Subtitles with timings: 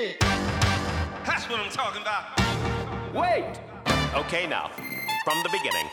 [0.00, 0.14] me.
[1.26, 2.24] That's what I'm talking about.
[3.14, 3.60] Wait!
[4.14, 4.70] Okay, now,
[5.24, 5.86] from the beginning.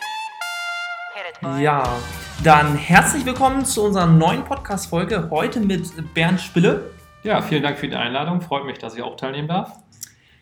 [1.61, 1.97] Ja,
[2.43, 5.29] dann herzlich willkommen zu unserer neuen Podcast-Folge.
[5.31, 6.91] Heute mit Bernd Spille.
[7.23, 8.41] Ja, vielen Dank für die Einladung.
[8.41, 9.71] Freut mich, dass ich auch teilnehmen darf.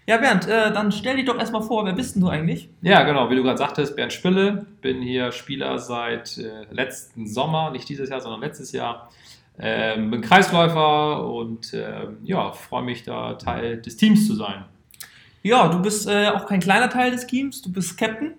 [0.05, 2.69] Ja, Bernd, äh, dann stell dich doch erstmal vor, wer bist denn du eigentlich?
[2.81, 4.65] Ja, genau, wie du gerade sagtest, Bernd Spille.
[4.81, 9.09] Bin hier Spieler seit äh, letzten Sommer, nicht dieses Jahr, sondern letztes Jahr.
[9.57, 14.65] Ähm, bin Kreisläufer und ähm, ja, freue mich da Teil des Teams zu sein.
[15.43, 18.33] Ja, du bist äh, auch kein kleiner Teil des Teams, du bist Captain.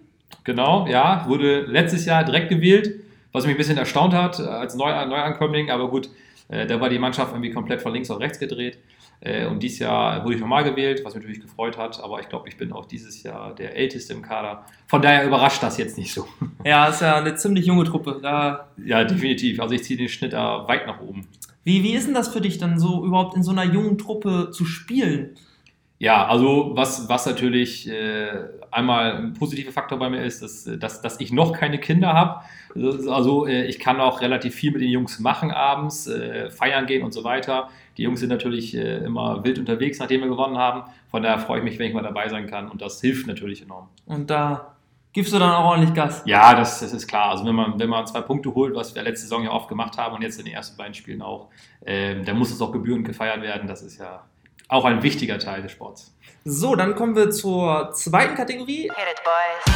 [0.45, 3.01] Genau, ja, wurde letztes Jahr direkt gewählt,
[3.33, 6.11] was mich ein bisschen erstaunt hat äh, als Neu Neuankömmling, aber gut,
[6.49, 8.79] äh, da war die Mannschaft irgendwie komplett von links auf rechts gedreht.
[9.21, 12.29] Äh, und dieses Jahr wurde ich nochmal gewählt, was mich natürlich gefreut hat, aber ich
[12.29, 14.65] glaube, ich bin auch dieses Jahr der Älteste im Kader.
[14.87, 16.27] Von daher überrascht das jetzt nicht so.
[16.65, 18.19] Ja, ist ja eine ziemlich junge Truppe.
[18.21, 19.61] Da Ja, definitiv.
[19.61, 21.29] Also ich ziehe den Schnitt da weit nach oben.
[21.63, 24.51] wie, wie ist denn das für dich dann so, überhaupt in so einer jungen Truppe
[24.51, 25.37] zu spielen?
[25.99, 28.29] Ja, also was, was natürlich äh,
[28.71, 32.43] einmal ein positiver Faktor bei mir ist, dass, dass, dass ich noch keine Kinder habe.
[33.11, 37.03] Also äh, ich kann auch relativ viel mit den Jungs machen abends, äh, feiern gehen
[37.03, 37.71] und so weiter.
[37.97, 40.83] Die Jungs sind natürlich äh, immer wild unterwegs, nachdem wir gewonnen haben.
[41.11, 43.63] Von daher freue ich mich, wenn ich mal dabei sein kann und das hilft natürlich
[43.63, 43.89] enorm.
[44.05, 44.77] Und da
[45.15, 46.23] gibst du dann auch ordentlich Gas.
[46.27, 47.31] Ja, das, das ist klar.
[47.31, 49.97] Also wenn man, wenn man zwei Punkte holt, was wir letzte Saison ja oft gemacht
[49.97, 51.49] haben und jetzt in den ersten beiden Spielen auch,
[51.87, 53.67] ähm, dann muss es auch gebührend gefeiert werden.
[53.67, 54.25] Das ist ja
[54.69, 56.15] auch ein wichtiger Teil des Sports.
[56.45, 59.75] So, dann kommen wir zur zweiten Kategorie, Hit it, boys.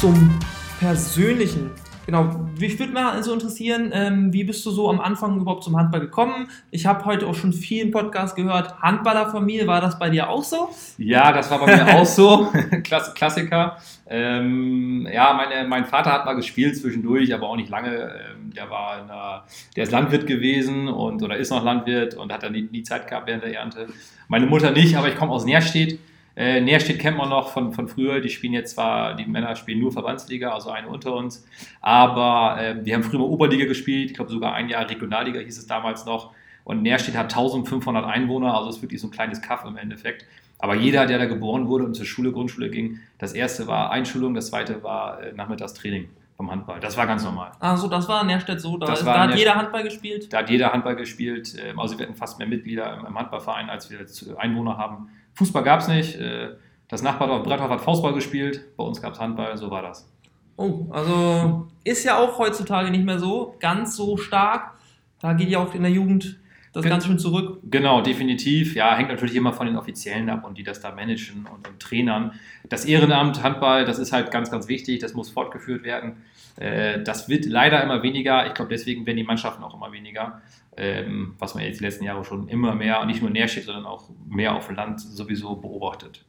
[0.00, 0.38] zum
[0.78, 1.70] Persönlichen.
[2.08, 5.76] Genau, mich würde mal so interessieren, ähm, wie bist du so am Anfang überhaupt zum
[5.76, 6.48] Handball gekommen?
[6.70, 8.80] Ich habe heute auch schon vielen Podcasts gehört.
[8.80, 10.70] Handballerfamilie, war das bei dir auch so?
[10.96, 12.50] Ja, das war bei mir auch so.
[12.82, 13.76] Klass Klassiker.
[14.08, 17.90] Ähm, ja, meine, mein Vater hat mal gespielt zwischendurch, aber auch nicht lange.
[17.90, 19.44] Ähm, der war in einer,
[19.76, 23.06] der ist Landwirt gewesen und oder ist noch Landwirt und hat dann nie, nie Zeit
[23.06, 23.86] gehabt während der Ernte.
[24.28, 25.98] Meine Mutter nicht, aber ich komme aus Nährstedt.
[26.38, 28.20] Äh, Nährstedt kennt man noch von, von früher.
[28.20, 31.44] Die spielen jetzt zwar, die Männer spielen nur Verbandsliga, also eine unter uns.
[31.80, 34.10] Aber äh, die haben früher mal Oberliga gespielt.
[34.10, 36.32] Ich glaube sogar ein Jahr Regionalliga hieß es damals noch.
[36.62, 40.26] Und Nährstedt hat 1500 Einwohner, also ist wirklich so ein kleines Kaff im Endeffekt.
[40.60, 44.34] Aber jeder, der da geboren wurde und zur Schule, Grundschule ging, das erste war Einschulung,
[44.34, 46.78] das zweite war äh, Nachmittagstraining vom Handball.
[46.78, 47.50] Das war ganz normal.
[47.58, 50.32] Also das war in Nährstedt so, da, ist, da hat jeder Handball gespielt.
[50.32, 51.52] Da hat jeder Handball gespielt.
[51.60, 55.08] ähm, Also wir hatten fast mehr Mitglieder im, Handballverein, als wir jetzt Einwohner haben.
[55.34, 56.14] Fußball gab es nicht.
[56.14, 56.50] äh,
[56.86, 58.64] Das Nachbardorf Bretthof hat Faustball gespielt.
[58.76, 60.08] Bei uns gab es Handball, so war das.
[60.56, 64.74] Oh, also ist ja auch heutzutage nicht mehr so ganz so stark.
[65.20, 66.38] Da geht ja auch in der Jugend
[66.72, 67.60] das ganz schön zurück.
[67.64, 68.74] Genau, definitiv.
[68.74, 71.78] Ja, hängt natürlich immer von den Offiziellen ab und die das da managen und den
[71.78, 72.32] Trainern.
[72.68, 75.00] Das Ehrenamt Handball, das ist halt ganz, ganz wichtig.
[75.00, 76.22] Das muss fortgeführt werden.
[76.56, 78.46] Äh, Das wird leider immer weniger.
[78.46, 80.42] Ich glaube, deswegen werden die Mannschaften auch immer weniger.
[80.76, 84.10] Ähm, Was man jetzt die letzten Jahre schon immer mehr, nicht nur Nährstedt, sondern auch
[84.28, 86.24] mehr auf dem Land sowieso beobachtet.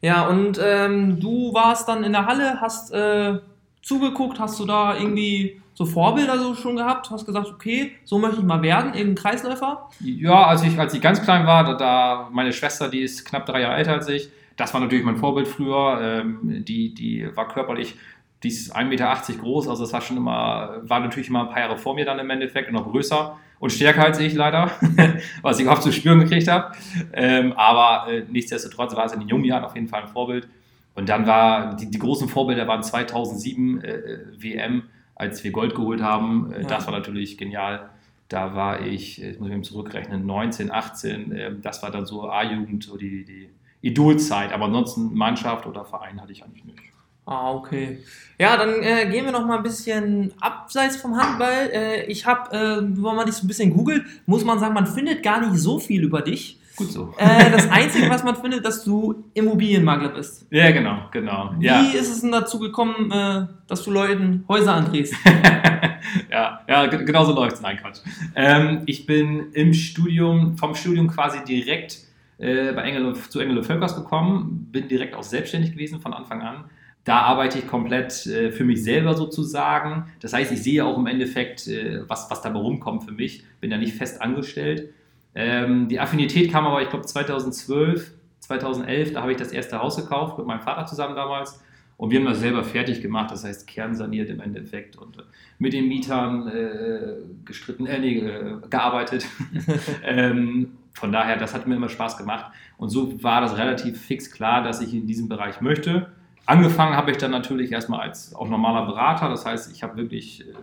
[0.00, 3.38] Ja, und ähm, du warst dann in der Halle, hast äh,
[3.82, 8.40] zugeguckt, hast du da irgendwie so Vorbilder so schon gehabt, hast gesagt, okay, so möchte
[8.40, 9.88] ich mal werden, irgendein Kreisläufer.
[10.00, 13.46] Ja, als ich, als ich ganz klein war, da, da meine Schwester, die ist knapp
[13.46, 16.00] drei Jahre älter als ich, das war natürlich mein Vorbild früher.
[16.02, 17.94] Ähm, die, die war körperlich,
[18.42, 21.60] die ist 1,80 Meter groß, also das war schon immer, war natürlich immer ein paar
[21.60, 24.72] Jahre vor mir dann im Endeffekt und noch größer und stärker als ich leider,
[25.42, 26.72] was ich oft zu spüren gekriegt habe.
[27.12, 30.48] Ähm, aber äh, nichtsdestotrotz war es in den jungen Jahren auf jeden Fall ein Vorbild.
[30.96, 34.82] Und dann war, die, die großen Vorbilder waren 2007 äh, äh, WM,
[35.18, 36.52] als wir Gold geholt haben.
[36.52, 36.68] Äh, Ja.
[36.68, 37.90] Das war natürlich genial.
[38.30, 41.32] Da war ich, jetzt muss ich mir zurückrechnen, 19, 18.
[41.36, 43.48] ähm, Das war dann so A-Jugend, so die, die
[43.82, 44.52] Idolzeit.
[44.52, 46.78] Aber ansonsten Mannschaft oder Verein hatte ich eigentlich nicht.
[47.26, 47.98] Ah, okay.
[48.38, 51.70] Ja, dann äh, gehen wir noch mal ein bisschen abseits vom Handball.
[51.72, 54.86] Äh, ich habe, äh, wenn man dich so ein bisschen googelt, muss man sagen, man
[54.86, 56.58] findet gar nicht so viel über dich.
[56.78, 57.12] Gut so.
[57.18, 60.46] Äh, das Einzige, was man findet, dass du Immobilienmakler bist.
[60.50, 61.52] Ja, genau, genau.
[61.60, 61.82] Ja.
[61.82, 65.14] Wie ist es denn dazu gekommen, äh, dass du Leuten Häuser andrehst?
[66.30, 67.60] ja, ja, ge- genau so läuft es.
[67.62, 67.98] Nein, Quatsch.
[68.34, 71.98] Ähm, ich bin im Studium, vom Studium quasi direkt
[72.38, 76.64] äh, bei Engel, zu Engel Völkers gekommen, bin direkt auch selbstständig gewesen von Anfang an.
[77.04, 80.06] Da arbeite ich komplett äh, für mich selber sozusagen.
[80.20, 83.42] Das heißt, ich sehe auch im Endeffekt, äh, was, was dabei rumkommt für mich.
[83.60, 84.90] Bin ja nicht fest angestellt.
[85.40, 89.96] Ähm, die Affinität kam aber, ich glaube, 2012, 2011, da habe ich das erste Haus
[89.96, 91.62] gekauft mit meinem Vater zusammen damals.
[91.96, 95.22] Und wir haben das selber fertig gemacht, das heißt kernsaniert im Endeffekt und äh,
[95.60, 97.14] mit den Mietern äh,
[97.44, 99.26] gestritten, äh, nee, äh, gearbeitet.
[100.04, 102.52] ähm, von daher, das hat mir immer Spaß gemacht.
[102.76, 106.08] Und so war das relativ fix klar, dass ich in diesem Bereich möchte.
[106.46, 110.48] Angefangen habe ich dann natürlich erstmal als auch normaler Berater, das heißt, ich habe wirklich
[110.48, 110.54] äh,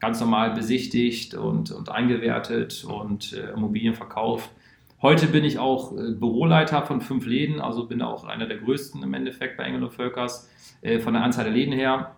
[0.00, 4.50] ganz normal besichtigt und, und eingewertet und äh, Immobilien verkauft.
[5.02, 9.02] Heute bin ich auch äh, Büroleiter von fünf Läden, also bin auch einer der größten
[9.02, 10.50] im Endeffekt bei Engel und Völkers
[10.82, 12.16] äh, von der Anzahl der Läden her.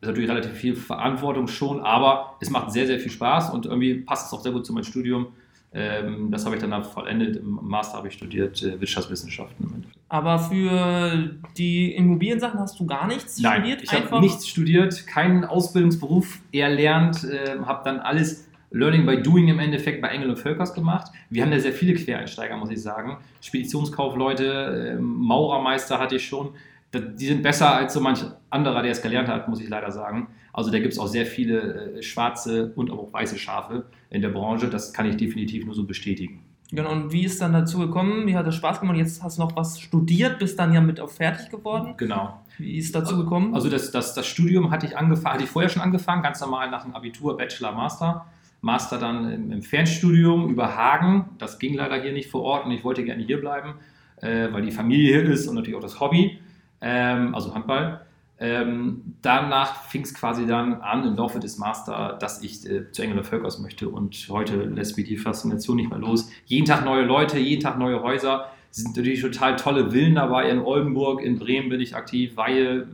[0.00, 3.94] Ist natürlich relativ viel Verantwortung schon, aber es macht sehr, sehr viel Spaß und irgendwie
[3.94, 5.28] passt es auch sehr gut zu meinem Studium.
[5.72, 7.36] Ähm, das habe ich dann vollendet.
[7.36, 9.95] Im Master habe ich studiert äh, Wirtschaftswissenschaften im Endeffekt.
[10.08, 13.82] Aber für die Immobiliensachen hast du gar nichts Nein, studiert?
[13.82, 19.58] ich habe nichts studiert, keinen Ausbildungsberuf erlernt, äh, habe dann alles Learning by Doing im
[19.58, 21.10] Endeffekt bei Engel und Völkers gemacht.
[21.30, 23.16] Wir haben da sehr viele Quereinsteiger, muss ich sagen.
[23.40, 26.50] Speditionskaufleute, äh, Maurermeister hatte ich schon.
[26.94, 30.28] Die sind besser als so manch anderer, der es gelernt hat, muss ich leider sagen.
[30.52, 34.30] Also da gibt es auch sehr viele äh, schwarze und auch weiße Schafe in der
[34.30, 34.68] Branche.
[34.68, 36.45] Das kann ich definitiv nur so bestätigen.
[36.72, 38.26] Genau, und wie ist dann dazu gekommen?
[38.26, 38.96] Wie hat es Spaß gemacht?
[38.96, 41.94] Jetzt hast du noch was studiert, bist dann ja mit auf fertig geworden.
[41.96, 42.40] Genau.
[42.58, 43.54] Wie ist dazu gekommen?
[43.54, 46.70] Also das, das, das Studium hatte ich angefangen, hatte ich vorher schon angefangen, ganz normal
[46.70, 48.26] nach dem Abitur, Bachelor, Master.
[48.62, 51.26] Master dann im, im Fernstudium über Hagen.
[51.38, 53.74] Das ging leider hier nicht vor Ort und ich wollte gerne hier bleiben,
[54.20, 56.38] äh, weil die Familie hier ist und natürlich auch das Hobby,
[56.80, 58.05] ähm, also Handball.
[58.38, 63.02] Ähm, danach fing es quasi dann an im Laufe des Master, dass ich äh, zu
[63.02, 66.30] Engel und Völkers möchte und heute lässt mich die Faszination nicht mehr los.
[66.44, 68.50] Jeden Tag neue Leute, jeden Tag neue Häuser.
[68.70, 70.50] Es sind natürlich total tolle Villen dabei.
[70.50, 72.86] In Oldenburg, in Bremen bin ich aktiv, Weihe,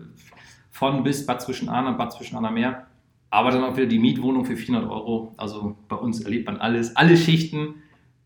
[0.71, 2.87] von bis Bad zwischen Ahn Bad zwischen Ahn am Meer.
[3.31, 5.35] Aber dann auch wieder die Mietwohnung für 400 Euro.
[5.39, 7.83] Also bei uns erlebt man alles, alle Schichten,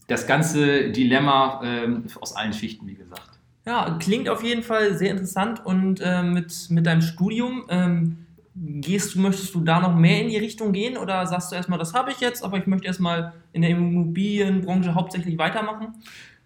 [0.06, 3.35] das ganze Dilemma ähm, aus allen Schichten, wie gesagt.
[3.66, 8.18] Ja, klingt auf jeden Fall sehr interessant und äh, mit, mit deinem Studium, ähm,
[8.54, 11.78] gehst du, möchtest du da noch mehr in die Richtung gehen oder sagst du erstmal,
[11.78, 15.94] das habe ich jetzt, aber ich möchte erstmal in der Immobilienbranche hauptsächlich weitermachen?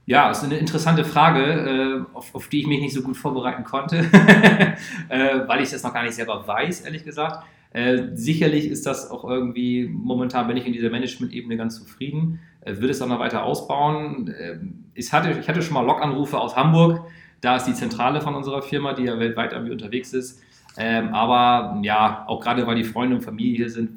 [0.06, 3.18] Ja, das ist eine interessante Frage, äh, auf, auf die ich mich nicht so gut
[3.18, 3.98] vorbereiten konnte,
[5.10, 7.44] äh, weil ich das noch gar nicht selber weiß, ehrlich gesagt.
[7.72, 12.74] Äh, sicherlich ist das auch irgendwie, momentan bin ich in dieser Management-Ebene ganz zufrieden, äh,
[12.74, 14.34] würde es dann noch weiter ausbauen.
[14.38, 17.02] Ähm, ich, hatte, ich hatte schon mal Log-Anrufe aus Hamburg,
[17.40, 20.42] da ist die Zentrale von unserer Firma, die ja weltweit irgendwie unterwegs ist.
[20.76, 23.90] Ähm, aber ja, auch gerade weil die Freunde und Familie hier sind,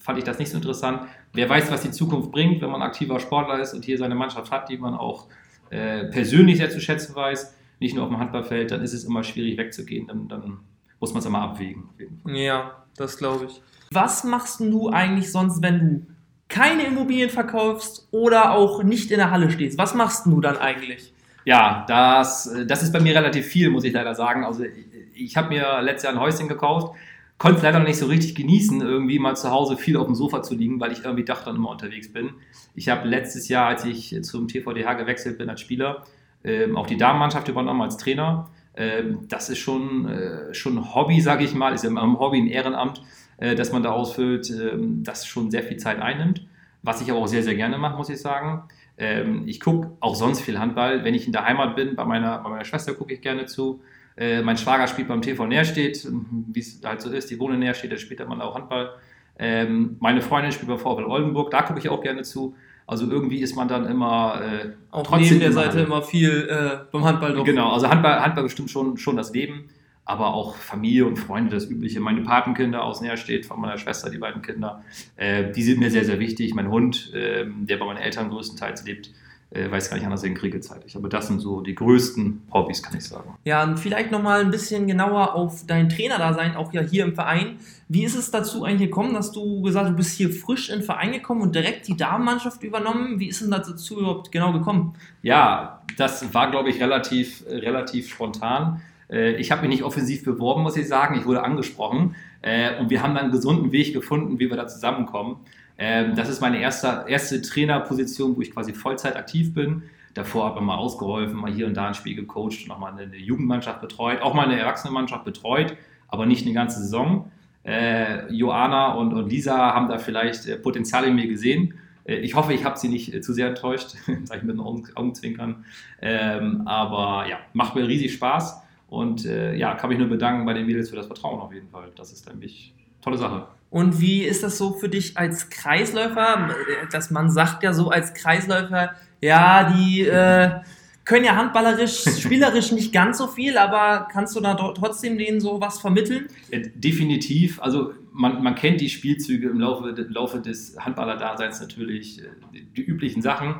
[0.00, 1.02] fand ich das nicht so interessant.
[1.32, 4.50] Wer weiß, was die Zukunft bringt, wenn man aktiver Sportler ist und hier seine Mannschaft
[4.50, 5.26] hat, die man auch
[5.70, 9.22] äh, persönlich sehr zu schätzen weiß, nicht nur auf dem Handballfeld, dann ist es immer
[9.22, 10.06] schwierig wegzugehen.
[10.06, 10.60] Dann, dann
[10.98, 11.88] muss man es immer abwägen.
[12.26, 13.62] Ja, das glaube ich.
[13.92, 16.06] Was machst du eigentlich sonst, wenn du
[16.48, 19.78] keine Immobilien verkaufst oder auch nicht in der Halle stehst?
[19.78, 21.12] Was machst du dann eigentlich?
[21.44, 24.44] Ja, das, das ist bei mir relativ viel, muss ich leider sagen.
[24.44, 24.72] Also ich,
[25.14, 26.94] ich habe mir letztes Jahr ein Häuschen gekauft,
[27.38, 30.14] konnte es leider noch nicht so richtig genießen, irgendwie mal zu Hause viel auf dem
[30.14, 32.30] Sofa zu liegen, weil ich irgendwie doch dann immer unterwegs bin.
[32.74, 36.04] Ich habe letztes Jahr, als ich zum TVDH gewechselt bin als Spieler,
[36.44, 38.50] ähm, auch die Damenmannschaft übernommen als Trainer.
[38.76, 42.18] Ähm, das ist schon, äh, schon ein Hobby, sage ich mal, ist ja immer ein
[42.18, 43.02] Hobby, ein Ehrenamt,
[43.38, 46.46] äh, das man da ausfüllt, ähm, das schon sehr viel Zeit einnimmt.
[46.82, 48.64] Was ich aber auch sehr, sehr gerne mache, muss ich sagen.
[48.96, 51.04] Ähm, ich gucke auch sonst viel Handball.
[51.04, 53.80] Wenn ich in der Heimat bin, bei meiner, bei meiner Schwester gucke ich gerne zu.
[54.16, 56.08] Äh, mein Schwager spielt beim TV Nährstedt,
[56.48, 58.90] wie es halt so ist, die wohnen in Nährstedt, da spielt dann mal auch Handball.
[59.38, 62.56] Ähm, meine Freundin spielt beim VfL Oldenburg, da gucke ich auch gerne zu.
[62.88, 67.04] Also irgendwie ist man dann immer äh, Auch neben der Seite immer viel äh, beim
[67.04, 67.44] Handball drauf.
[67.44, 69.68] Genau, also Handball, Handball bestimmt schon, schon das Leben,
[70.08, 72.00] aber auch Familie und Freunde, das Übliche.
[72.00, 74.82] Meine Patenkinder aus Nährstedt, von meiner Schwester, die beiden Kinder,
[75.16, 76.54] äh, die sind mir sehr, sehr wichtig.
[76.54, 79.10] Mein Hund, ähm, der bei meinen Eltern größtenteils lebt,
[79.50, 80.96] äh, weiß gar nicht anders, hinkriege zeitig.
[80.96, 83.34] Aber das sind so die größten Hobbys, kann ich sagen.
[83.44, 87.58] Ja, und vielleicht nochmal ein bisschen genauer auf dein Trainerdasein, auch ja hier im Verein.
[87.88, 90.78] Wie ist es dazu eigentlich gekommen, dass du gesagt hast, du bist hier frisch in
[90.78, 93.20] den Verein gekommen und direkt die Damenmannschaft übernommen?
[93.20, 94.94] Wie ist denn dazu überhaupt genau gekommen?
[95.22, 98.80] Ja, das war, glaube ich, relativ, äh, relativ spontan.
[99.10, 101.16] Äh, Ich habe mich nicht offensiv beworben, muss ich sagen.
[101.18, 104.66] Ich wurde angesprochen äh, und wir haben dann einen gesunden Weg gefunden, wie wir da
[104.66, 105.36] zusammenkommen.
[105.78, 109.82] Ähm, Das ist meine erste, erste Trainerposition, wo ich quasi Vollzeit aktiv bin.
[110.14, 113.14] Davor habe ich mal ausgeholfen, mal hier und da ein Spiel gecoacht, noch mal eine,
[113.16, 115.76] Jugendmannschaft betreut, auch mal eine Erwachsenenmannschaft betreut,
[116.08, 117.30] aber nicht eine ganze Saison.
[117.62, 121.74] Äh, Joana und, und Lisa haben da vielleicht äh, Potenzial in mir gesehen.
[122.04, 123.90] Ich hoffe, ich habe sie nicht zu sehr enttäuscht,
[124.24, 125.66] sage ich mit den Augen, Augenzwinkern.
[126.00, 130.54] Ähm, aber ja, macht mir riesig Spaß und äh, ja, kann mich nur bedanken bei
[130.54, 131.90] den Mädels für das Vertrauen auf jeden Fall.
[131.96, 133.46] Das ist nämlich tolle Sache.
[133.70, 136.48] Und wie ist das so für dich als Kreisläufer?
[136.90, 140.60] Dass man sagt ja so als Kreisläufer, ja, die äh,
[141.04, 145.60] können ja handballerisch, spielerisch nicht ganz so viel, aber kannst du da trotzdem denen so
[145.60, 146.28] was vermitteln?
[146.50, 152.20] Äh, Definitiv, also man, man kennt die Spielzüge im Laufe, im Laufe des Handballerdaseins natürlich,
[152.20, 153.56] äh, die, die üblichen Sachen.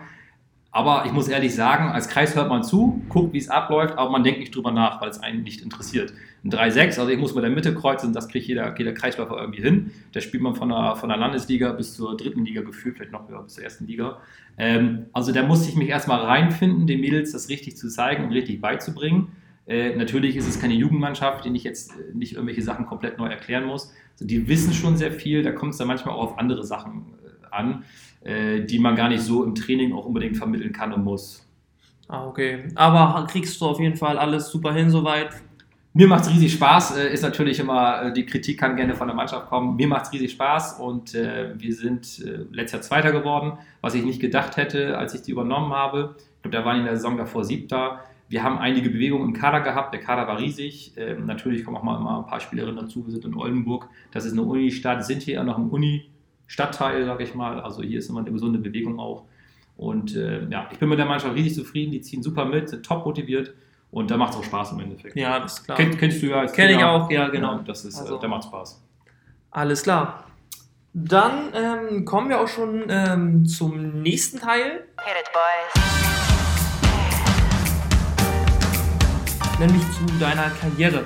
[0.70, 4.10] Aber ich muss ehrlich sagen, als Kreis hört man zu, guckt, wie es abläuft, aber
[4.10, 6.12] man denkt nicht drüber nach, weil es einen nicht interessiert.
[6.44, 9.62] Ein 3-6, also ich muss mit der Mitte kreuzen, das kriegt jeder, jeder Kreisläufer irgendwie
[9.62, 9.90] hin.
[10.12, 13.28] Da spielt man von der, von der Landesliga bis zur dritten Liga gefühlt, vielleicht noch
[13.28, 14.18] höher bis zur ersten Liga.
[14.58, 18.32] Ähm, also da musste ich mich erstmal reinfinden, den Mädels das richtig zu zeigen und
[18.32, 19.32] richtig beizubringen.
[19.66, 23.26] Äh, natürlich ist es keine Jugendmannschaft, denen ich jetzt äh, nicht irgendwelche Sachen komplett neu
[23.26, 23.92] erklären muss.
[24.12, 27.14] Also die wissen schon sehr viel, da kommt es dann manchmal auch auf andere Sachen
[27.24, 27.84] äh, an,
[28.22, 31.46] äh, die man gar nicht so im Training auch unbedingt vermitteln kann und muss.
[32.08, 32.64] Ah, okay.
[32.74, 35.30] Aber kriegst du auf jeden Fall alles super hin soweit.
[35.94, 39.08] Mir macht es riesig Spaß, äh, ist natürlich immer, äh, die Kritik kann gerne von
[39.08, 39.76] der Mannschaft kommen.
[39.76, 43.94] Mir macht es riesig Spaß und äh, wir sind äh, letztes Jahr Zweiter geworden, was
[43.94, 46.14] ich nicht gedacht hätte, als ich die übernommen habe.
[46.18, 48.00] Ich glaube, da waren in der Saison davor Siebter.
[48.28, 50.92] Wir haben einige Bewegungen im Kader gehabt, der Kader war riesig.
[50.96, 53.04] Ähm, natürlich kommen auch mal immer ein paar Spielerinnen dazu.
[53.04, 55.70] Wir sind in Oldenburg, das ist eine Unistadt, sind hier ja noch im
[56.48, 57.60] Uni-Stadtteil, sage ich mal.
[57.60, 59.24] Also hier ist immer eine gesunde Bewegung auch.
[59.76, 62.84] Und äh, ja, ich bin mit der Mannschaft riesig zufrieden, die ziehen super mit, sind
[62.84, 63.52] top motiviert.
[63.90, 65.16] Und da macht es auch Spaß im Endeffekt.
[65.16, 65.76] Ja, das ist klar.
[65.78, 67.56] Kenn, kennst du ja als Kenn ich auch, ja, genau.
[67.56, 68.82] Ja, das ist, Also- äh, da macht Spaß.
[69.50, 70.24] Alles klar.
[70.94, 75.84] Dann ähm, kommen wir auch schon ähm, zum nächsten Teil, Hit it, boys.
[79.60, 81.04] nämlich zu deiner Karriere.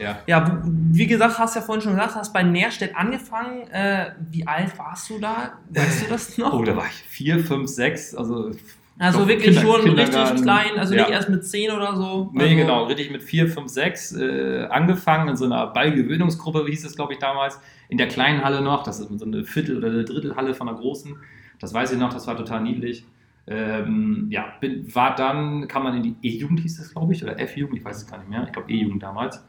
[0.00, 0.18] Ja.
[0.26, 3.68] Ja, wie gesagt, hast ja vorhin schon gesagt, hast bei Nährstedt angefangen.
[3.70, 5.52] Äh, wie alt warst du da?
[5.70, 6.52] Weißt du das noch?
[6.60, 8.50] Oh, da war ich vier, fünf, sechs, also.
[8.98, 11.02] also wirklich Kinder- schon richtig klein, also Ja.
[11.02, 12.30] nicht erst mit 10 oder so.
[12.32, 16.70] Nee, also, genau, richtig mit vier, fünf, sechs äh, angefangen in so einer Ballgewöhnungsgruppe, wie
[16.70, 18.82] hieß es, glaube ich, damals, in der kleinen Halle noch.
[18.84, 21.16] Das ist so eine Viertel- oder eine Drittelhalle von der großen.
[21.58, 23.04] Das weiß ich noch, das war total niedlich.
[23.46, 27.38] Ähm, ja, bin, war dann, kam dann in die E-Jugend, hieß das, glaube ich, oder
[27.40, 28.44] F-Jugend, ich weiß es gar nicht mehr.
[28.44, 29.44] Ich glaube E-Jugend damals.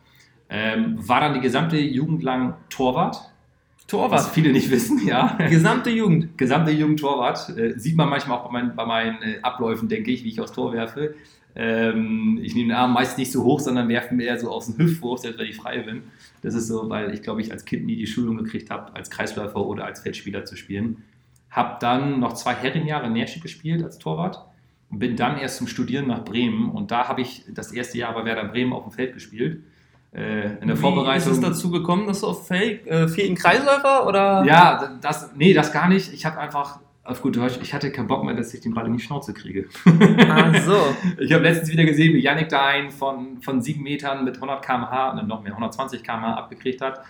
[0.53, 3.15] Ähm, war dann die gesamte Jugend lang Torwart.
[3.15, 4.25] Was Torwart.
[4.33, 5.37] viele nicht wissen, ja.
[5.49, 6.37] Gesamte Jugend.
[6.37, 7.57] gesamte Jugendtorwart.
[7.57, 10.41] Äh, sieht man manchmal auch bei meinen, bei meinen äh, Abläufen, denke ich, wie ich
[10.41, 11.15] aufs Tor werfe.
[11.55, 14.67] Ähm, ich nehme den Arm meist nicht so hoch, sondern werfe mir eher so aus
[14.67, 16.03] dem Hüftwurf, selbst wenn ich frei bin.
[16.41, 19.09] Das ist so, weil ich glaube, ich als Kind nie die Schulung gekriegt habe, als
[19.09, 21.03] Kreisläufer oder als Feldspieler zu spielen.
[21.49, 24.45] Habe dann noch zwei Herrenjahre in Närschick gespielt als Torwart
[24.89, 26.69] und bin dann erst zum Studieren nach Bremen.
[26.69, 29.61] Und da habe ich das erste Jahr bei Werder Bremen auf dem Feld gespielt.
[30.13, 31.13] Äh, in der Vorbereitung.
[31.13, 34.43] Wie ist es dazu gekommen, dass du auf Feld, äh, vierten Kreisläufer oder?
[34.45, 36.13] Ja, das, nee, das gar nicht.
[36.13, 38.85] Ich habe einfach, auf gut Deutsch, ich hatte keinen Bock mehr, dass ich den Ball
[38.87, 39.67] in die Schnauze kriege.
[40.27, 40.77] Ah, so.
[41.19, 44.65] Ich habe letztens wieder gesehen, wie Yannick da einen von, von 7 Metern mit 100
[44.65, 47.01] km/h, ne, noch mehr, 120 km/h abgekriegt hat.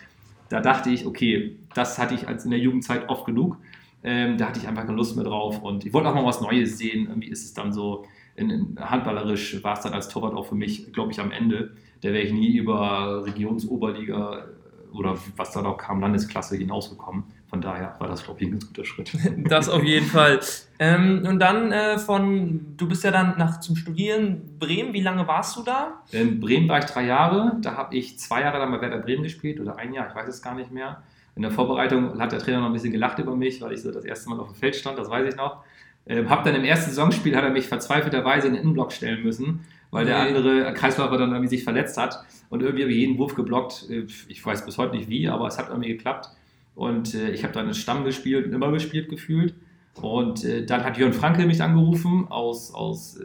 [0.49, 3.57] Da dachte ich, okay, das hatte ich als in der Jugendzeit oft genug.
[4.03, 6.41] Ähm, da hatte ich einfach keine Lust mehr drauf und ich wollte auch mal was
[6.41, 7.07] Neues sehen.
[7.07, 8.05] Irgendwie ist es dann so,
[8.35, 11.75] in, in, handballerisch war es dann als Torwart auch für mich, glaube ich, am Ende.
[12.01, 14.45] Da wäre ich nie über Regionsoberliga
[14.93, 17.23] oder was da noch kam, Landesklasse hinausgekommen.
[17.47, 19.11] Von daher war das, glaube ich, ein ganz guter Schritt.
[19.49, 20.39] Das auf jeden Fall.
[20.79, 24.93] Ähm, und dann äh, von, du bist ja dann nach zum Studieren Bremen.
[24.93, 26.01] Wie lange warst du da?
[26.11, 27.57] In Bremen war ich drei Jahre.
[27.61, 30.27] Da habe ich zwei Jahre dann bei Werder Bremen gespielt oder ein Jahr, ich weiß
[30.27, 31.03] es gar nicht mehr.
[31.35, 33.91] In der Vorbereitung hat der Trainer noch ein bisschen gelacht über mich, weil ich so
[33.91, 35.63] das erste Mal auf dem Feld stand, das weiß ich noch.
[36.05, 39.61] Ähm, hab dann im ersten Saisonspiel hat er mich verzweifelterweise in den Innenblock stellen müssen,
[39.91, 43.35] weil der andere Kreisläufer dann irgendwie sich verletzt hat und irgendwie habe ich jeden Wurf
[43.35, 43.89] geblockt.
[43.89, 46.29] Äh, Ich weiß bis heute nicht wie, aber es hat irgendwie geklappt.
[46.75, 49.53] Und äh, ich habe dann einen Stamm gespielt und immer gespielt gefühlt.
[50.01, 53.19] Und äh, dann hat Jörn Franke mich angerufen aus, aus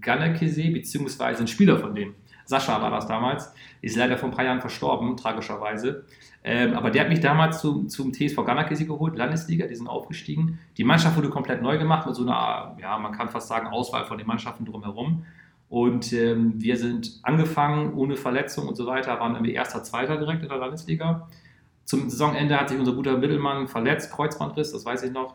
[0.00, 2.14] Gannekesee, beziehungsweise ein Spieler von denen.
[2.44, 6.04] Sascha war das damals, ist leider vor ein paar Jahren verstorben, tragischerweise.
[6.44, 10.58] Ähm, aber der hat mich damals zum, zum TSV Gannekesee geholt, Landesliga, die sind aufgestiegen.
[10.76, 14.04] Die Mannschaft wurde komplett neu gemacht mit so einer, ja, man kann fast sagen, Auswahl
[14.04, 15.24] von den Mannschaften drumherum.
[15.72, 20.42] Und ähm, wir sind angefangen ohne Verletzung und so weiter, waren irgendwie erster, zweiter direkt
[20.42, 21.30] in der Landesliga.
[21.86, 25.34] Zum Saisonende hat sich unser guter Mittelmann verletzt, Kreuzbandriss, das weiß ich noch.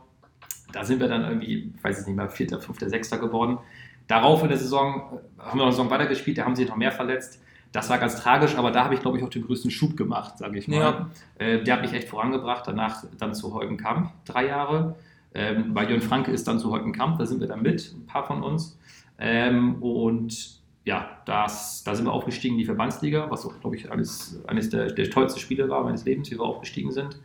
[0.71, 3.57] Da sind wir dann irgendwie, ich weiß es nicht mehr, vierter, fünfter, sechster geworden.
[4.05, 6.75] Darauf in der Saison äh, haben wir noch eine Saison weitergespielt, da haben sich noch
[6.75, 7.41] mehr verletzt.
[7.71, 10.37] Das war ganz tragisch, aber da habe ich, glaube ich, auch den größten Schub gemacht,
[10.37, 10.77] sage ich mal.
[10.77, 11.09] Ja.
[11.39, 12.67] Äh, der hat mich echt vorangebracht.
[12.67, 14.97] Danach dann zu Heugenkamp, drei Jahre.
[15.33, 18.27] Ähm, bei Jörn Franke ist dann zu Heugenkamp, da sind wir dann mit, ein paar
[18.27, 18.77] von uns.
[19.19, 23.91] Ähm, und ja, das, da sind wir aufgestiegen in die Verbandsliga, was auch, glaube ich,
[23.91, 27.19] alles, eines der, der tollsten Spiele war meines Lebens, wie wir aufgestiegen sind.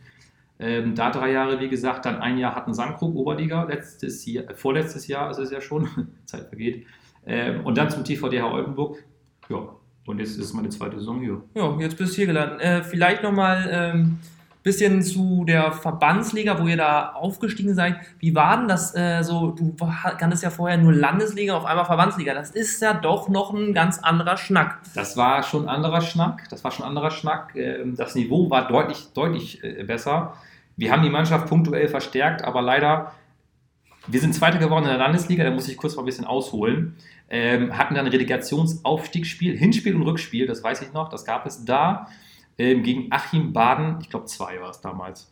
[0.59, 4.53] Ähm, da drei Jahre, wie gesagt, dann ein Jahr hatten Sandkrug Oberliga, letztes Jahr, äh,
[4.53, 5.87] vorletztes Jahr ist es ja schon,
[6.25, 6.85] Zeit vergeht.
[7.25, 9.03] Ähm, und dann zum TVDH Oldenburg.
[9.49, 9.69] Ja,
[10.05, 11.41] und jetzt ist meine zweite Saison hier.
[11.55, 12.61] Ja, jetzt bist du hier gelandet.
[12.61, 14.19] Äh, vielleicht nochmal ähm,
[14.63, 17.97] bisschen zu der Verbandsliga, wo ihr da aufgestiegen seid.
[18.19, 19.51] Wie war denn das äh, so?
[19.51, 19.75] Du
[20.17, 22.33] kanntest ja vorher nur Landesliga, auf einmal Verbandsliga.
[22.33, 24.79] Das ist ja doch noch ein ganz anderer Schnack.
[24.95, 26.47] Das war schon anderer Schnack.
[26.49, 27.55] Das war schon anderer Schnack.
[27.55, 30.33] Ähm, Das Niveau war deutlich, deutlich äh, besser.
[30.77, 33.11] Wir haben die Mannschaft punktuell verstärkt, aber leider
[34.07, 36.95] wir sind Zweiter geworden in der Landesliga, da muss ich kurz mal ein bisschen ausholen.
[37.29, 42.07] Ähm, hatten dann Relegationsaufstiegsspiel, Hinspiel und Rückspiel, das weiß ich noch, das gab es da
[42.57, 45.31] ähm, gegen Achim Baden, ich glaube zwei war es damals.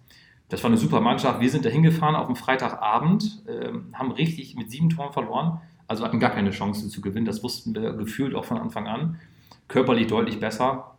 [0.50, 1.40] Das war eine super Mannschaft.
[1.40, 6.04] Wir sind da hingefahren auf dem Freitagabend, ähm, haben richtig mit sieben Toren verloren, also
[6.04, 7.26] hatten gar keine Chance zu gewinnen.
[7.26, 9.20] Das wussten wir gefühlt auch von Anfang an.
[9.68, 10.96] Körperlich deutlich besser.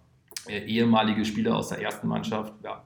[0.49, 2.83] Äh, ehemalige Spieler aus der ersten Mannschaft, ja.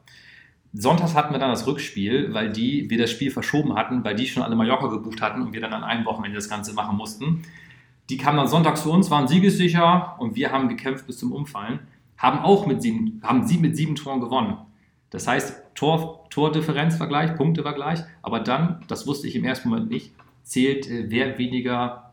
[0.73, 4.27] Sonntags hatten wir dann das Rückspiel, weil die, wir das Spiel verschoben hatten, weil die
[4.27, 7.45] schon alle Mallorca gebucht hatten und wir dann an einem Wochenende das Ganze machen mussten.
[8.11, 11.79] Die kamen dann sonntags zu uns, waren siegessicher und wir haben gekämpft bis zum Umfallen,
[12.19, 14.57] haben auch mit sieben, haben sie mit sieben Toren gewonnen.
[15.11, 20.89] Das heißt, Tor, Tordifferenzvergleich, Punktevergleich, aber dann, das wusste ich im ersten Moment nicht, zählt,
[20.89, 22.13] äh, wer weniger,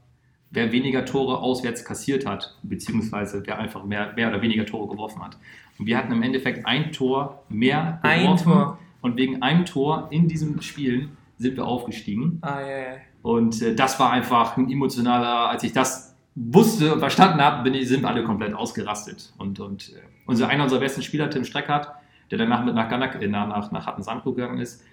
[0.52, 5.24] wer weniger Tore auswärts kassiert hat, beziehungsweise wer einfach mehr, mehr oder weniger Tore geworfen
[5.24, 5.38] hat.
[5.80, 8.80] Und wir hatten im Endeffekt ein Tor mehr Ein geworfen Tor.
[9.02, 12.40] und wegen einem Tor in diesen Spielen sind wir aufgestiegen.
[12.42, 12.96] Ah, ja, ja.
[13.22, 17.86] Und äh, das war einfach ein emotionaler, als ich das wusste und verstanden habe, bin
[17.86, 19.34] sind alle komplett ausgerastet.
[19.38, 21.90] Und, und äh, unser, einer unserer besten Spieler, Tim Streckert,
[22.32, 24.84] der danach mit nach Ganak, äh, nach, nach Hattensandkrug gegangen ist,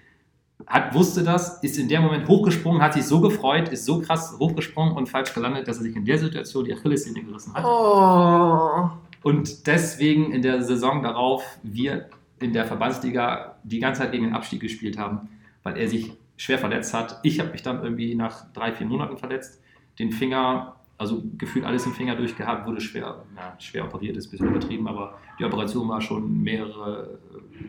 [0.67, 4.35] hat, wusste das, ist in dem Moment hochgesprungen, hat sich so gefreut, ist so krass
[4.39, 7.65] hochgesprungen und falsch gelandet, dass er sich in der Situation die Achillessehne gerissen hat.
[7.65, 8.89] Oh.
[9.23, 14.33] Und deswegen in der Saison darauf wir in der Verbandsliga die ganze Zeit gegen den
[14.33, 15.29] Abstieg gespielt haben,
[15.63, 17.19] weil er sich schwer verletzt hat.
[17.23, 19.61] Ich habe mich dann irgendwie nach drei, vier Monaten verletzt.
[19.99, 24.31] Den Finger, also gefühlt alles im Finger durchgehabt, wurde schwer, ja, schwer operiert, ist ein
[24.31, 27.19] bisschen übertrieben, aber die Operation war schon mehrere,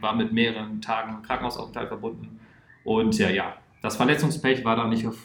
[0.00, 2.38] war mit mehreren Tagen Krankenhausaufenthalt verbunden.
[2.84, 5.16] Und ja, ja, das Verletzungspech war da nicht auf,